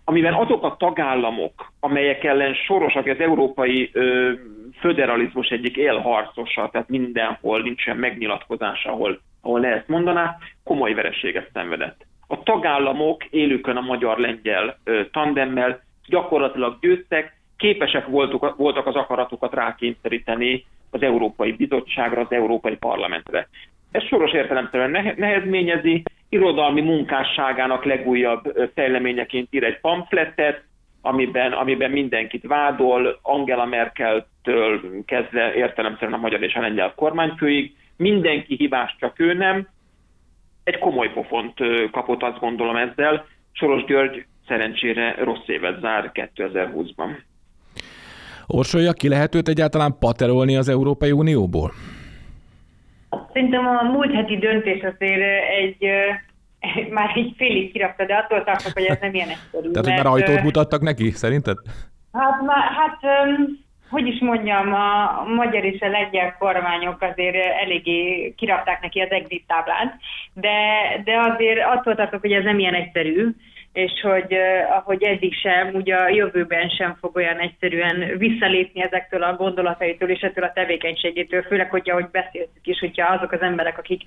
[0.03, 4.31] amiben azok a tagállamok, amelyek ellen sorosak az európai ö,
[4.79, 12.05] föderalizmus egyik élharcosa, tehát mindenhol nincsen megnyilatkozás, ahol, ahol ne ezt mondaná, komoly vereséget szenvedett.
[12.27, 14.77] A tagállamok élőkön a magyar-lengyel
[15.11, 23.47] tandemmel gyakorlatilag győztek, képesek voltuk, voltak az akaratukat rákényszeríteni az Európai Bizottságra, az Európai Parlamentre.
[23.91, 30.63] Ez soros értelemszerűen nehezményezi, irodalmi munkásságának legújabb fejleményeként ír egy pamfletet,
[31.01, 38.55] amiben, amiben mindenkit vádol, Angela Merkel-től kezdve értelemszerűen a magyar és a lengyel kormányfőig, mindenki
[38.55, 39.67] hibás, csak ő nem.
[40.63, 41.53] Egy komoly pofont
[41.91, 43.25] kapott, azt gondolom ezzel.
[43.51, 47.15] Soros György szerencsére rossz évet zár 2020-ban.
[48.47, 51.71] Orsolya, ki lehet őt egyáltalán paterolni az Európai Unióból?
[53.33, 55.21] Szerintem a múlt heti döntés azért
[55.59, 55.85] egy
[56.97, 59.71] már egy félig kirakta, de attól tartok, hogy ez nem ilyen egyszerű.
[59.71, 61.57] Tehát, hogy már ajtót mutattak neki, szerinted?
[62.11, 62.99] Hát, már, hát
[63.89, 69.43] hogy is mondjam, a magyar és a lengyel kormányok azért eléggé kirakták neki az exit
[69.47, 69.95] táblát,
[70.33, 70.49] de,
[71.03, 73.35] de azért attól tartok, hogy ez nem ilyen egyszerű,
[73.73, 74.37] és hogy
[74.69, 80.21] ahogy eddig sem, ugye a jövőben sem fog olyan egyszerűen visszalépni ezektől a gondolataitól és
[80.21, 84.01] ettől a tevékenységétől, főleg, hogyha, ahogy beszéltük is, hogyha azok az emberek, akik,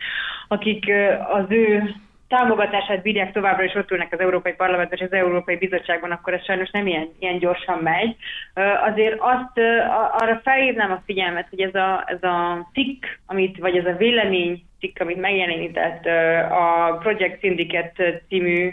[0.48, 0.92] akik
[1.28, 1.94] az ő
[2.28, 6.44] támogatását bírják továbbra, és ott ülnek az Európai Parlamentben és az Európai Bizottságban, akkor ez
[6.44, 8.16] sajnos nem ilyen, ilyen gyorsan megy.
[8.90, 9.58] Azért azt
[10.12, 14.62] arra felhívnám a figyelmet, hogy ez a, ez a cikk, amit, vagy ez a vélemény
[14.78, 16.06] cikk, amit megjelenített
[16.50, 18.70] a Project Syndicate című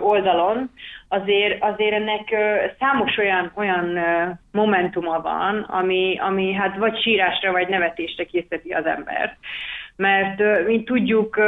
[0.00, 0.70] oldalon,
[1.08, 2.34] azért, azért ennek
[2.78, 3.98] számos olyan, olyan
[4.52, 9.36] momentuma van, ami, ami hát vagy sírásra, vagy nevetésre készíti az embert
[9.96, 11.40] mert mint tudjuk,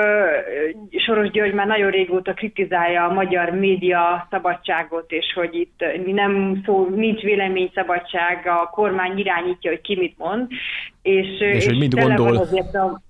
[1.07, 6.89] Soros György már nagyon régóta kritizálja a magyar média szabadságot, és hogy itt nem szó,
[6.95, 10.51] nincs véleményszabadság, a kormány irányítja, hogy ki mit mond.
[11.03, 12.37] És, és, és hogy mit gondol.
[12.37, 13.01] Azért a,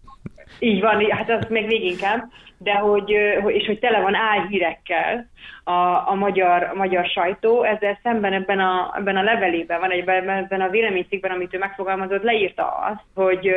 [0.59, 2.25] így van, hát az még véginkább,
[2.59, 3.11] de hogy,
[3.47, 5.29] és hogy tele van álhírekkel
[5.65, 10.61] a, a, magyar, a magyar sajtó, ezzel szemben ebben a, ebben a levelében van, ebben
[10.61, 13.51] a véleménycikben, amit ő megfogalmazott, leírta azt, hogy,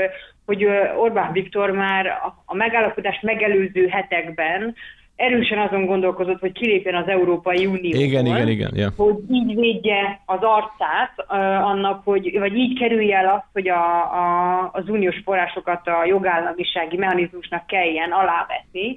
[0.50, 0.66] hogy
[0.98, 2.08] Orbán Viktor már
[2.46, 4.76] a megállapodás megelőző hetekben
[5.20, 8.02] erősen azon gondolkozott, hogy kilépjen az Európai Unióból.
[8.02, 8.72] Igen, igen, igen.
[8.76, 8.94] Yeah.
[8.96, 13.86] Hogy így védje az arcát uh, annak, hogy, vagy így kerülje el azt, hogy a,
[14.14, 18.96] a, az uniós forrásokat a jogállamisági mechanizmusnak kelljen alávetni.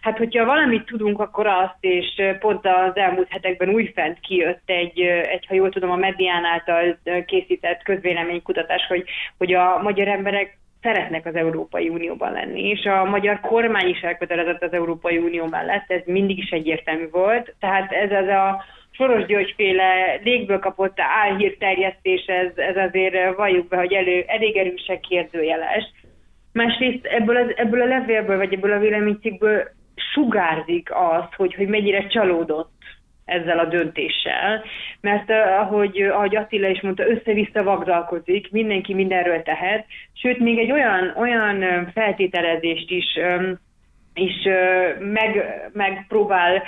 [0.00, 5.00] Hát, hogyha valamit tudunk, akkor azt, és pont az elmúlt hetekben újfent kijött egy,
[5.30, 9.04] egy ha jól tudom, a medián által készített közvéleménykutatás, hogy,
[9.38, 14.62] hogy a magyar emberek szeretnek az Európai Unióban lenni, és a magyar kormány is elkötelezett
[14.62, 20.20] az Európai Unió mellett, ez mindig is egyértelmű volt, tehát ez az a Soros Györgyféle
[20.24, 25.92] légből kapott álhírterjesztés, ez, ez azért valljuk be, hogy elő, elég erősen kérdőjeles.
[26.52, 29.68] Másrészt ebből, az, ebből a levélből, vagy ebből a véleménycikkből
[30.12, 32.70] sugárzik az, hogy, hogy mennyire csalódott
[33.32, 34.64] ezzel a döntéssel,
[35.00, 41.12] mert ahogy, ahogy Attila is mondta, össze-vissza vagdalkozik, mindenki mindenről tehet, sőt, még egy olyan,
[41.16, 43.18] olyan feltételezést is
[44.14, 44.48] és
[44.98, 46.62] meg, megpróbál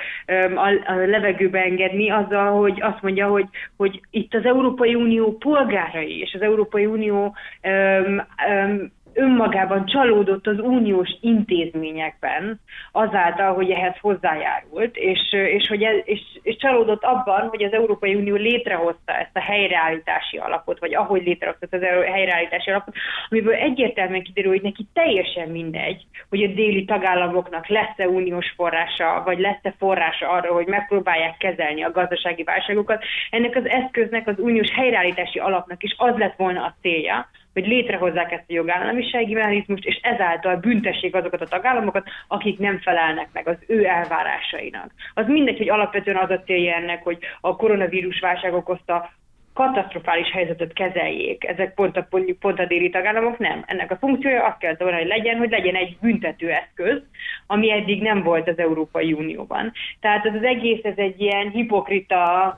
[0.55, 3.47] a, a levegőbe engedni azzal, hogy azt mondja, hogy,
[3.77, 10.59] hogy itt az Európai Unió polgárai és az Európai Unió um, um, önmagában csalódott az
[10.59, 12.61] uniós intézményekben
[12.93, 18.15] azáltal, hogy ehhez hozzájárult, és, és, hogy ez, és, és csalódott abban, hogy az Európai
[18.15, 22.95] Unió létrehozta ezt a helyreállítási alapot, vagy ahogy létrehozta ezt a helyreállítási alapot,
[23.29, 29.39] amiből egyértelműen kiderül, hogy neki teljesen mindegy, hogy a déli tagállamoknak lesz-e uniós forrása, vagy
[29.39, 33.05] lesz-e forrása arra, hogy megpróbálják kezelni a gazdasági válságokat.
[33.31, 38.33] Ennek az eszköznek, az uniós helyreállítási alapnak is az lett volna a célja, hogy létrehozzák
[38.33, 43.57] ezt a jogállamisági mechanizmust, és ezáltal büntessék azokat a tagállamokat, akik nem felelnek meg az
[43.67, 44.91] ő elvárásainak.
[45.15, 49.11] Az mindegy, hogy alapvetően az a célja ennek, hogy a koronavírus válság okozta
[49.55, 51.45] katasztrofális helyzetet kezeljék.
[51.45, 52.09] Ezek pont a,
[52.41, 53.65] pont a déli tagállamok nem.
[53.67, 57.03] Ennek a funkciója azt kell volna, hogy legyen, hogy legyen egy büntető eszköz,
[57.47, 59.73] ami eddig nem volt az Európai Unióban.
[60.01, 62.57] Tehát ez az egész, ez egy ilyen hipokrita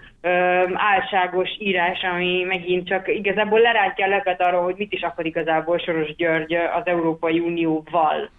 [0.75, 5.79] álságos írás, ami megint csak igazából lerántja a lepet arról, hogy mit is akar igazából
[5.79, 8.31] Soros György az Európai Unióval.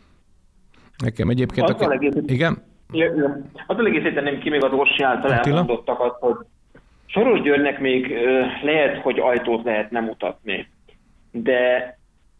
[1.03, 1.69] Nekem egyébként...
[1.69, 2.05] Azzal Aki...
[2.05, 2.57] egész- Igen?
[2.91, 3.37] Ja, ja.
[3.67, 6.35] Azzal egészíteném ki még az Orsi által elmondottakat, hogy
[7.07, 8.07] Soros Györgynek még
[8.61, 10.67] lehet, hogy ajtót lehet nem mutatni,
[11.31, 11.95] de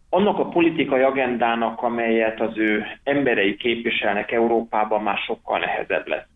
[0.10, 6.28] annak a politikai agendának, amelyet az ő emberei képviselnek Európában, már sokkal nehezebb lesz.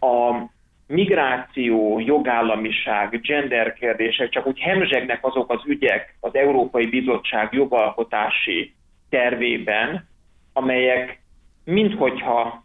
[0.00, 0.50] A
[0.86, 8.74] migráció, jogállamiság, gender kérdések csak úgy hemzsegnek azok az ügyek az Európai Bizottság jogalkotási
[9.10, 10.08] tervében,
[10.52, 11.20] amelyek
[11.64, 12.64] minthogyha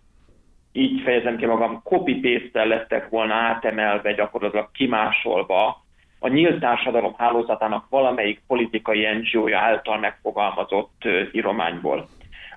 [0.78, 5.86] így fejezem ki magam, copy paste lettek volna átemelve, gyakorlatilag kimásolva
[6.19, 12.07] a nyílt társadalom hálózatának valamelyik politikai NGO-ja által megfogalmazott írományból.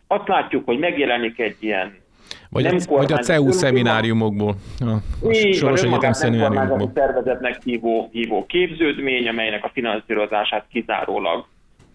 [0.07, 1.99] Azt látjuk, hogy megjelenik egy ilyen
[2.51, 4.55] Vagy, nem a, vagy a CEU szemináriumokból.
[4.79, 4.91] A,
[5.27, 6.91] a így Soros Egyetem szemináriumokból.
[6.95, 11.47] szervezetnek hívó, hívó képződmény, amelynek a finanszírozását kizárólag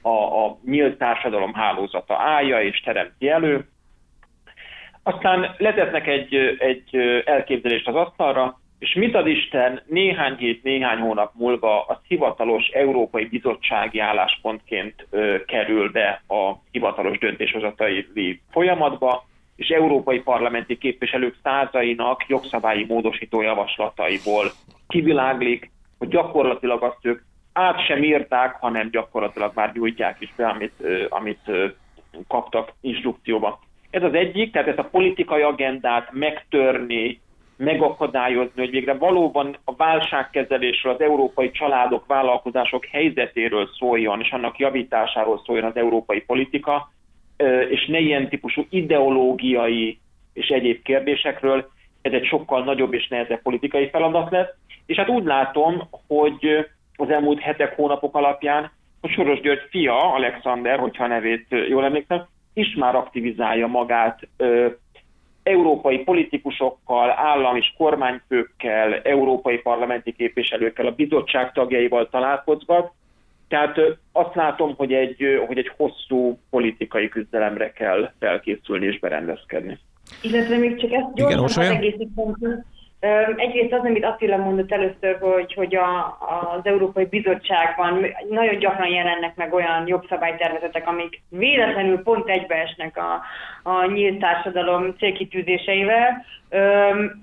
[0.01, 3.65] a, a nyílt társadalom hálózata állja és teremti elő.
[5.07, 6.95] Aztán letesznek egy, egy
[7.25, 13.25] elképzelést az asztalra, és mit ad Isten, néhány hét, néhány hónap múlva az hivatalos Európai
[13.25, 19.25] Bizottsági álláspontként ö, kerül be a hivatalos döntéshozatai folyamatba,
[19.55, 24.51] és európai parlamenti képviselők százainak jogszabályi módosító javaslataiból
[24.87, 27.21] kiviláglik, hogy gyakorlatilag azt ők
[27.53, 31.67] át sem írták, hanem gyakorlatilag már nyújtják is be, amit, ö, amit ö,
[32.27, 33.59] kaptak instrukcióba.
[33.95, 37.19] Ez az egyik, tehát ezt a politikai agendát megtörni,
[37.57, 45.41] megakadályozni, hogy végre valóban a válságkezelésről, az európai családok, vállalkozások helyzetéről szóljon, és annak javításáról
[45.45, 46.91] szóljon az európai politika,
[47.69, 49.99] és ne ilyen típusú ideológiai
[50.33, 51.69] és egyéb kérdésekről,
[52.01, 54.53] ez egy sokkal nagyobb és nehezebb politikai feladat lesz.
[54.85, 58.71] És hát úgy látom, hogy az elmúlt hetek, hónapok alapján,
[59.01, 62.25] hogy Soros György fia, Alexander, hogyha a nevét jól emlékszem,
[62.55, 64.67] is már aktivizálja magát ö,
[65.43, 72.91] európai politikusokkal, állam és kormányfőkkel, európai parlamenti képviselőkkel, a bizottság tagjaival találkozgat.
[73.47, 78.99] Tehát ö, azt látom, hogy egy, ö, hogy egy hosszú politikai küzdelemre kell felkészülni és
[78.99, 79.79] berendezkedni.
[80.21, 81.79] Illetve még csak ezt gyorsan Orsolya?
[83.35, 86.17] Egyrészt az, amit Attila mondott először, hogy, hogy a,
[86.55, 93.21] az Európai Bizottságban nagyon gyakran jelennek meg olyan jogszabálytervezetek, amik véletlenül pont egybeesnek a,
[93.69, 96.25] a nyílt társadalom célkitűzéseivel,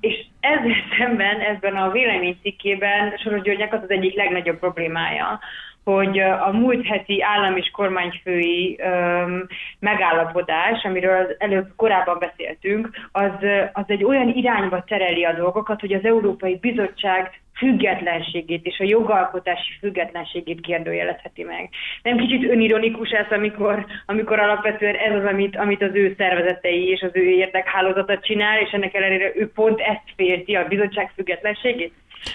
[0.00, 5.40] és ezzel szemben ebben a véleménycikkében Soros Györgynek az az egyik legnagyobb problémája,
[5.84, 9.46] hogy a múlt heti állam és kormányfői öm,
[9.78, 13.30] megállapodás, amiről az előbb korábban beszéltünk, az,
[13.72, 19.72] az egy olyan irányba tereli a dolgokat, hogy az Európai Bizottság függetlenségét és a jogalkotási
[19.80, 21.70] függetlenségét kérdőjelezheti meg.
[22.02, 27.00] Nem kicsit önironikus ez, amikor, amikor alapvetően ez az, amit, amit az ő szervezetei és
[27.00, 31.92] az ő érdekhálózata csinál, és ennek ellenére ő pont ezt félti, a bizottság függetlenségét?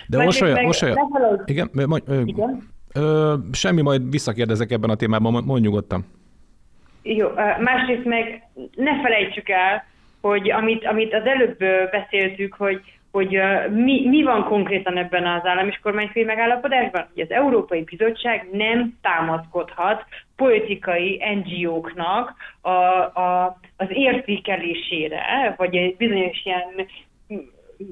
[0.08, 2.76] De ne felejtsd- igen, mondj, Igen?
[2.98, 6.06] Ö, semmi, majd visszakérdezek ebben a témában, mondj nyugodtan.
[7.02, 7.28] Jó,
[7.60, 8.44] másrészt meg
[8.76, 9.86] ne felejtsük el,
[10.22, 11.58] hogy amit, amit az előbb
[11.92, 12.82] beszéltük, hogy,
[13.12, 13.40] hogy
[13.70, 18.98] mi, mi van konkrétan ebben az állam és kormányfői megállapodásban, hogy az Európai Bizottság nem
[19.02, 20.04] támaszkodhat
[20.36, 26.88] politikai NGO-knak a, a, az értékelésére, vagy egy bizonyos ilyen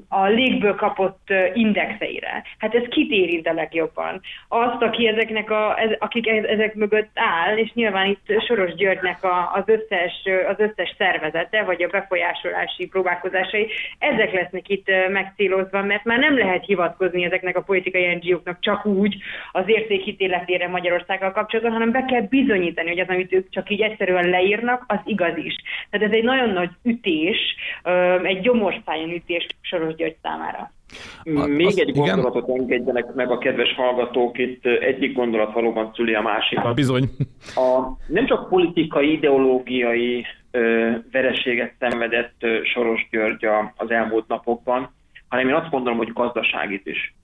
[0.08, 2.42] a légből kapott indexeire.
[2.58, 4.20] Hát ez kit érint a legjobban?
[4.48, 9.24] Azt, aki ezeknek a, ez, akik ez- ezek mögött áll, és nyilván itt Soros Györgynek
[9.24, 10.12] a, az, összes,
[10.48, 13.68] az összes szervezete, vagy a befolyásolási próbálkozásai,
[13.98, 19.16] ezek lesznek itt megcélozva, mert már nem lehet hivatkozni ezeknek a politikai NGO-knak csak úgy
[19.52, 24.28] az értékítéletére Magyarországgal kapcsolatban, hanem be kell bizonyítani, hogy az, amit ők csak így egyszerűen
[24.28, 25.54] leírnak, az igaz is.
[25.90, 27.38] Tehát ez egy nagyon nagy ütés,
[28.22, 29.46] egy gyomorszájon ütés
[29.76, 30.70] Soros György számára.
[31.24, 32.04] A- Még egy igen?
[32.04, 36.74] gondolatot engedjenek meg a kedves hallgatók, itt egyik gondolat valóban szüli a másikat.
[36.74, 37.08] Bizony.
[37.54, 44.94] A, nem csak politikai, ideológiai ö, vereséget szenvedett ö, Soros György a, az elmúlt napokban,
[45.28, 47.14] hanem én azt gondolom, hogy gazdaságit is.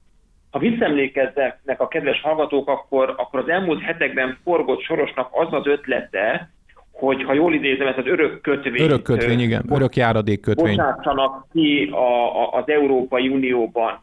[0.51, 6.51] Ha visszaemlékeznek a kedves hallgatók, akkor, akkor az elmúlt hetekben forgott Sorosnak az az ötlete,
[7.07, 9.65] hogy ha jól idézem, ezt az örök kötvény, Örök kötvény, igen.
[9.71, 10.77] Örök járadék kötvény.
[10.77, 14.03] bocsátsanak ki a, a, az Európai Unióban.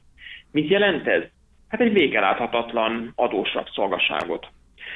[0.51, 1.23] Mit jelent ez?
[1.67, 4.47] Hát egy végeláthatatlan adósrabszolgaságot.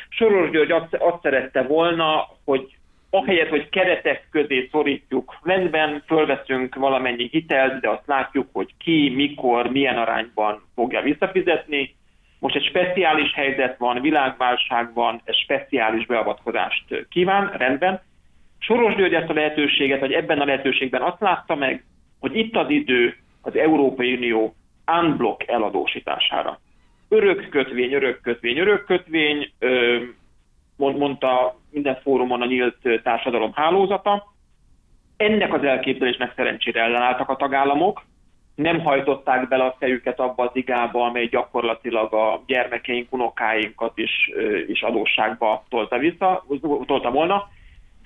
[0.10, 2.78] Soros György azt, azt szerette volna, hogy
[3.10, 9.72] ahelyett, hogy keretek közé szorítjuk, rendben fölveszünk valamennyi hitelt, de azt látjuk, hogy ki, mikor,
[9.72, 11.95] milyen arányban fogja visszafizetni.
[12.44, 18.02] Most egy speciális helyzet van, világválság van, egy speciális beavatkozást kíván, rendben.
[18.60, 21.86] Soros György ezt a lehetőséget, vagy ebben a lehetőségben azt látta meg,
[22.20, 24.56] hogy itt az idő az Európai Unió
[25.02, 26.60] unblock eladósítására.
[27.10, 29.52] Örök kötvény, örök kötvény, örök kötvény,
[30.78, 34.34] mondta minden fórumon a nyílt társadalom hálózata.
[35.18, 38.02] Ennek az elképzelésnek szerencsére ellenálltak a tagállamok,
[38.56, 44.32] nem hajtották bele a fejüket abba az igába, amely gyakorlatilag a gyermekeink, unokáinkat is,
[44.68, 46.45] is adósságba tolta, vissza,
[46.86, 47.49] tolta volna.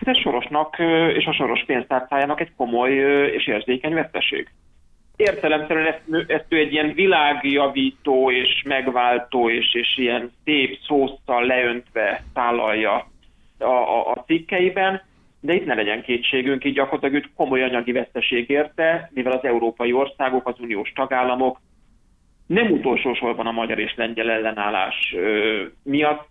[0.06, 0.76] Ez Sorosnak
[1.14, 2.93] és a Soros pénztárcájának egy komoly
[3.32, 4.50] és érzékeny veszteség
[5.18, 12.24] értelemszerűen ezt, ezt ő egy ilyen világjavító és megváltó és, és ilyen szép szószal leöntve
[12.34, 13.08] tálalja
[13.60, 15.02] a, a, a cikkeiben,
[15.40, 19.94] de itt ne legyen kétségünk, így gyakorlatilag őt komoly anyagi veszteség érte, mivel az európai
[19.94, 21.60] országok, az uniós tagállamok
[22.48, 25.16] nem utolsó sorban a magyar és lengyel ellenállás
[25.84, 26.28] miatt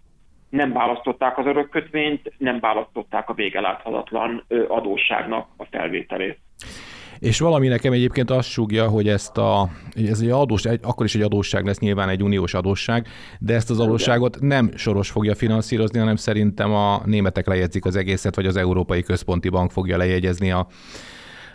[0.49, 6.39] nem választották az örökkötvényt, nem választották a végeláthatatlan adósságnak a felvételét.
[7.19, 9.71] És valami nekem egyébként azt súgja, hogy ezt a,
[10.09, 13.07] ez egy adós, egy, akkor is egy adósság lesz nyilván egy uniós adósság,
[13.39, 18.35] de ezt az adósságot nem Soros fogja finanszírozni, hanem szerintem a németek lejegyzik az egészet,
[18.35, 20.67] vagy az Európai Központi Bank fogja lejegyezni a,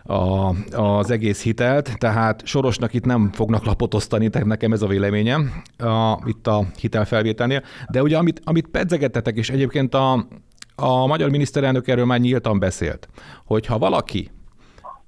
[0.03, 4.87] a, az egész hitelt, tehát Sorosnak itt nem fognak lapot osztani, tehát nekem ez a
[4.87, 7.63] véleményem a, itt a hitelfelvételnél.
[7.91, 10.27] De ugye amit, amit pedzegettetek, és egyébként a,
[10.75, 13.09] a magyar miniszterelnök erről már nyíltan beszélt,
[13.45, 14.31] hogy ha valaki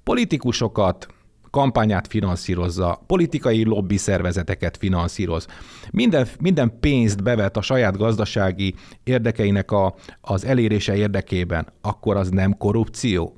[0.04, 1.06] politikusokat,
[1.50, 5.46] kampányát finanszírozza, politikai lobby szervezeteket finanszíroz.
[5.92, 8.74] Minden, minden pénzt bevet a saját gazdasági
[9.04, 13.36] érdekeinek a, az elérése érdekében, akkor az nem korrupció?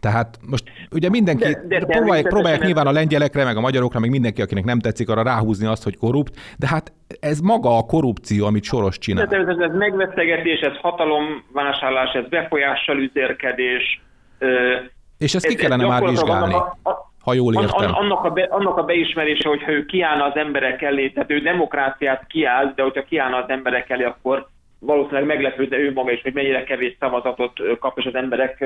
[0.00, 4.10] Tehát most ugye mindenki, de, de próbálják, próbálják nyilván a lengyelekre, meg a magyarokra, meg
[4.10, 8.46] mindenki, akinek nem tetszik, arra ráhúzni azt, hogy korrupt, de hát ez maga a korrupció,
[8.46, 9.26] amit Soros csinál.
[9.26, 14.02] De ez, ez, ez megveszegetés, ez hatalomvásárlás, ez befolyással üzérkedés,
[15.22, 17.94] és ezt ki kellene már vizsgálni, a, a, ha jól értem.
[17.94, 22.26] Annak a, be, annak a beismerése, hogyha ő kiállna az emberek elé, tehát ő demokráciát
[22.26, 24.48] kiáll, de hogyha kiállna az emberek elé, akkor
[24.78, 28.64] valószínűleg meglepődne ő maga is, hogy mennyire kevés szavazatot kap, és az emberek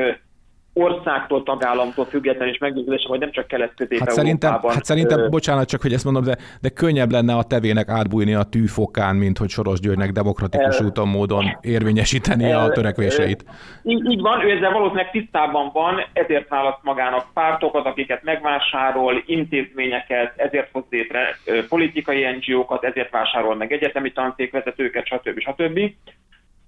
[0.79, 5.69] országtól, tagállamtól független és meggyőződésem, hogy nem csak kelet közép hát szerintem, hát szerintem, bocsánat
[5.69, 9.49] csak, hogy ezt mondom, de, de könnyebb lenne a tevének átbújni a tűfokán, mint hogy
[9.49, 13.45] Soros Györgynek demokratikus el, úton, módon érvényesíteni el, a törekvéseit.
[13.83, 20.33] Így, így van, ő ezzel valószínűleg tisztában van, ezért választ magának pártokat, akiket megvásárol, intézményeket,
[20.37, 25.39] ezért hoz létre politikai NGO-kat, ezért vásárol meg egyetemi tanszékvezetőket, stb.
[25.41, 25.81] stb.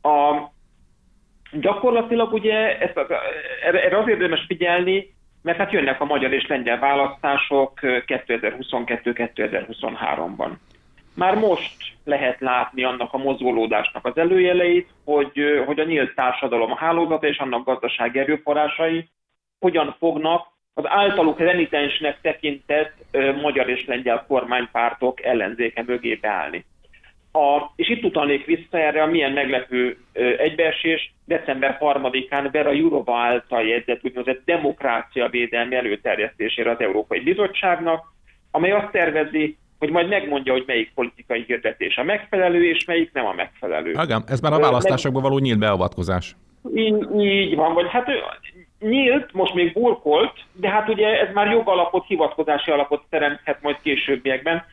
[0.03, 0.51] A,
[1.53, 2.99] gyakorlatilag ugye ezt,
[3.65, 10.51] erre, azért érdemes figyelni, mert hát jönnek a magyar és lengyel választások 2022-2023-ban.
[11.15, 16.77] Már most lehet látni annak a mozgolódásnak az előjeleit, hogy, hogy a nyílt társadalom a
[16.77, 19.09] hálózata és annak gazdasági erőforrásai
[19.59, 22.95] hogyan fognak az általuk renitensnek tekintett
[23.43, 26.65] magyar és lengyel kormánypártok ellenzéke mögé beállni.
[27.39, 29.97] A, és itt utalnék vissza erre a milyen meglepő
[30.39, 31.15] egybeesés.
[31.25, 38.13] December 3-án Vera Jurova által jegyzett úgynevezett demokrácia védelmi előterjesztésére az Európai Bizottságnak,
[38.51, 43.27] amely azt tervezi, hogy majd megmondja, hogy melyik politikai hirdetés a megfelelő, és melyik nem
[43.27, 43.91] a megfelelő.
[43.91, 46.37] Igen, ez már a választásokban való nyílt beavatkozás.
[46.75, 48.07] Így, így van, vagy hát
[48.81, 54.65] nyílt, most még burkolt, de hát ugye ez már jogalapot, hivatkozási alapot teremthet majd későbbiekben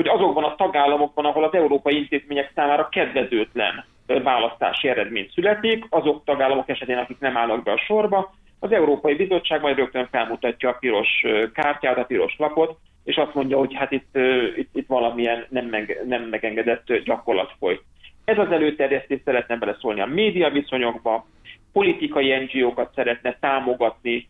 [0.00, 6.68] hogy azokban a tagállamokban, ahol az európai intézmények számára kedvezőtlen választási eredmény születik, azok tagállamok
[6.68, 11.08] esetén, akik nem állnak be a sorba, az Európai Bizottság majd rögtön felmutatja a piros
[11.54, 14.18] kártyát, a piros lapot, és azt mondja, hogy hát itt,
[14.56, 17.82] itt, itt valamilyen nem, meg, nem megengedett gyakorlat folyt.
[18.24, 21.26] Ez az előterjesztés szeretne beleszólni a média viszonyokba,
[21.72, 24.28] politikai NGO-kat szeretne támogatni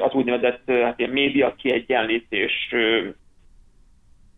[0.00, 2.74] az úgynevezett hát ilyen média kiegyenlítés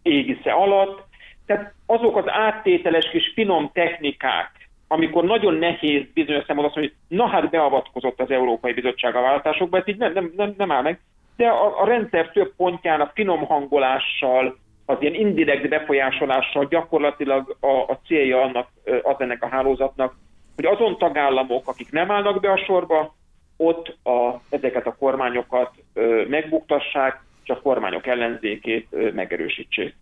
[0.06, 1.04] égisze alatt.
[1.46, 4.50] Tehát azok az áttételes kis finom technikák,
[4.88, 9.20] amikor nagyon nehéz bizonyos szempontból azt mondani, hogy na hát beavatkozott az Európai Bizottság a
[9.20, 11.00] választásokba, ez így nem, nem, nem, nem áll meg,
[11.36, 17.66] de a, a rendszer több pontján a finom hangolással, az ilyen indirekt befolyásolással gyakorlatilag a,
[17.66, 18.68] a célja annak,
[19.02, 20.14] az ennek a hálózatnak,
[20.56, 23.14] hogy azon tagállamok, akik nem állnak be a sorba,
[23.56, 29.94] ott a, ezeket a kormányokat ö, megbuktassák, és a kormányok ellenzékét megerősítsék.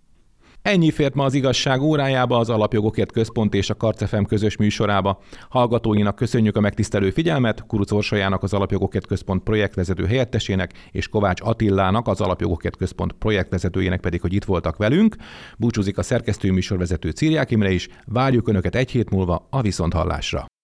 [0.63, 5.21] Ennyi fért ma az igazság órájába, az Alapjogokért Központ és a Karcefem közös műsorába.
[5.49, 12.09] Hallgatóinak köszönjük a megtisztelő figyelmet, Kuruc Orsolyának az Alapjogokért Központ projektvezető helyettesének, és Kovács Attilának
[12.09, 15.17] az Alapjogokért Központ projektvezetőjének pedig, hogy itt voltak velünk.
[15.59, 20.47] Búcsúzik a szerkesztő műsorvezető Círiák Imre is, várjuk Önöket egy hét múlva a Viszonthallásra.